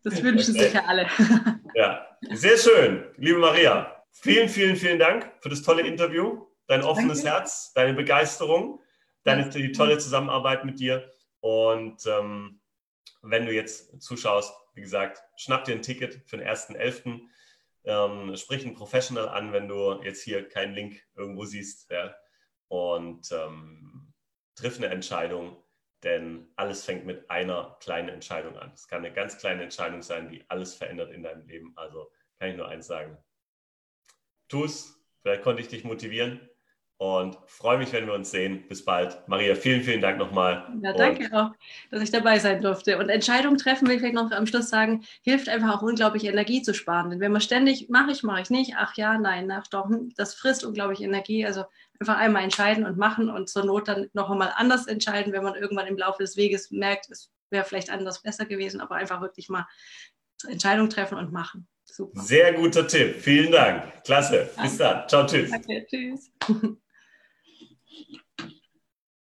Das 0.04 0.24
wünschen 0.24 0.54
sich 0.54 0.74
ja 0.74 0.86
alle. 0.86 1.08
Ja, 1.76 2.06
sehr 2.32 2.58
schön. 2.58 3.06
Liebe 3.18 3.40
Maria, 3.40 4.04
vielen, 4.12 4.50
vielen, 4.50 4.76
vielen 4.76 5.00
Dank 5.00 5.32
für 5.40 5.50
das 5.50 5.62
tolle 5.62 5.84
Interview, 5.84 6.48
dein 6.68 6.84
offenes 6.84 7.22
Danke. 7.24 7.38
Herz, 7.38 7.72
deine 7.74 7.94
Begeisterung, 7.94 8.82
deine 9.24 9.50
die 9.50 9.72
tolle 9.72 9.98
Zusammenarbeit 9.98 10.66
mit 10.66 10.80
dir. 10.80 11.10
Und 11.40 12.06
ähm, 12.06 12.60
wenn 13.22 13.46
du 13.46 13.54
jetzt 13.54 14.02
zuschaust, 14.02 14.54
wie 14.74 14.82
gesagt, 14.82 15.24
schnapp 15.38 15.66
dir 15.66 15.76
ein 15.76 15.82
Ticket 15.82 16.22
für 16.26 16.38
den 16.38 16.48
1.11. 16.48 17.22
Ähm, 17.86 18.36
sprich 18.36 18.66
einen 18.66 18.76
Professional 18.76 19.30
an, 19.30 19.54
wenn 19.54 19.68
du 19.68 20.02
jetzt 20.04 20.24
hier 20.24 20.48
keinen 20.48 20.74
Link 20.74 21.02
irgendwo 21.16 21.46
siehst. 21.46 21.90
Ja? 21.92 22.14
Und 22.68 23.32
ähm, 23.32 24.14
triff 24.56 24.78
eine 24.78 24.88
Entscheidung 24.88 25.64
denn 26.04 26.48
alles 26.56 26.86
fängt 26.86 27.06
mit 27.06 27.30
einer 27.30 27.78
kleinen 27.82 28.10
Entscheidung 28.10 28.58
an. 28.58 28.72
Es 28.74 28.88
kann 28.88 29.00
eine 29.00 29.14
ganz 29.14 29.38
kleine 29.38 29.64
Entscheidung 29.64 30.02
sein, 30.02 30.30
die 30.30 30.44
alles 30.48 30.76
verändert 30.76 31.12
in 31.12 31.24
deinem 31.24 31.46
Leben. 31.48 31.74
Also 31.76 32.12
kann 32.40 32.50
ich 32.50 32.58
nur 32.58 32.68
eins 32.68 32.88
sagen. 32.88 33.18
Tu 34.48 34.64
es. 34.64 34.96
Vielleicht 35.22 35.44
konnte 35.44 35.62
ich 35.62 35.68
dich 35.68 35.84
motivieren 35.84 36.40
und 36.98 37.38
freue 37.46 37.78
mich, 37.78 37.92
wenn 37.94 38.08
wir 38.08 38.14
uns 38.14 38.32
sehen. 38.32 38.68
Bis 38.68 38.84
bald. 38.84 39.28
Maria, 39.28 39.56
vielen, 39.56 39.84
vielen 39.84 40.02
Dank 40.02 40.18
nochmal. 40.18 40.68
Ja, 40.82 40.94
danke 40.94 41.26
und 41.26 41.34
auch, 41.34 41.52
dass 41.92 42.02
ich 42.02 42.12
dabei 42.12 42.40
sein 42.40 42.62
durfte. 42.62 42.98
Und 42.98 43.10
Entscheidungen 43.10 43.58
treffen, 43.58 43.88
will 43.88 43.96
ich 43.96 44.02
vielleicht 44.02 44.16
noch 44.16 44.32
am 44.32 44.48
Schluss 44.48 44.70
sagen, 44.70 45.06
hilft 45.22 45.50
einfach 45.50 45.78
auch 45.78 45.82
unglaublich 45.82 46.26
Energie 46.26 46.62
zu 46.62 46.74
sparen. 46.74 47.10
Denn 47.10 47.20
wenn 47.20 47.32
man 47.32 47.42
ständig, 47.42 47.90
mache 47.90 48.12
ich, 48.12 48.24
mache 48.24 48.42
ich 48.42 48.50
nicht, 48.50 48.74
ach 48.78 48.96
ja, 48.96 49.18
nein, 49.18 49.50
ach 49.52 49.68
doch, 49.68 49.90
das 50.16 50.34
frisst 50.34 50.66
unglaublich 50.66 51.02
Energie. 51.02 51.46
Also 51.46 51.64
einfach 52.00 52.18
einmal 52.18 52.44
entscheiden 52.44 52.86
und 52.86 52.98
machen 52.98 53.30
und 53.30 53.50
zur 53.50 53.66
Not 53.66 53.88
dann 53.88 54.10
noch 54.14 54.30
einmal 54.30 54.54
anders 54.56 54.88
entscheiden, 54.88 55.34
wenn 55.34 55.44
man 55.44 55.56
irgendwann 55.56 55.88
im 55.88 55.98
Laufe 55.98 56.24
des 56.24 56.38
Weges 56.38 56.72
merkt, 56.72 57.10
es 57.10 57.32
wäre 57.50 57.66
vielleicht 57.66 57.90
anders 57.90 58.22
besser 58.22 58.46
gewesen, 58.46 58.80
aber 58.80 58.96
einfach 58.96 59.22
wirklich 59.22 59.50
mal 59.50 59.68
Entscheidung 60.48 60.90
treffen 60.90 61.18
und 61.18 61.32
machen. 61.32 61.68
Super. 61.84 62.22
Sehr 62.22 62.54
guter 62.54 62.88
Tipp. 62.88 63.16
Vielen 63.20 63.52
Dank. 63.52 64.04
Klasse. 64.04 64.50
Bis 64.62 64.78
dann. 64.78 65.08
Ciao, 65.10 65.26
tschüss. 65.26 65.52
Danke, 65.52 65.86
tschüss. 65.88 66.32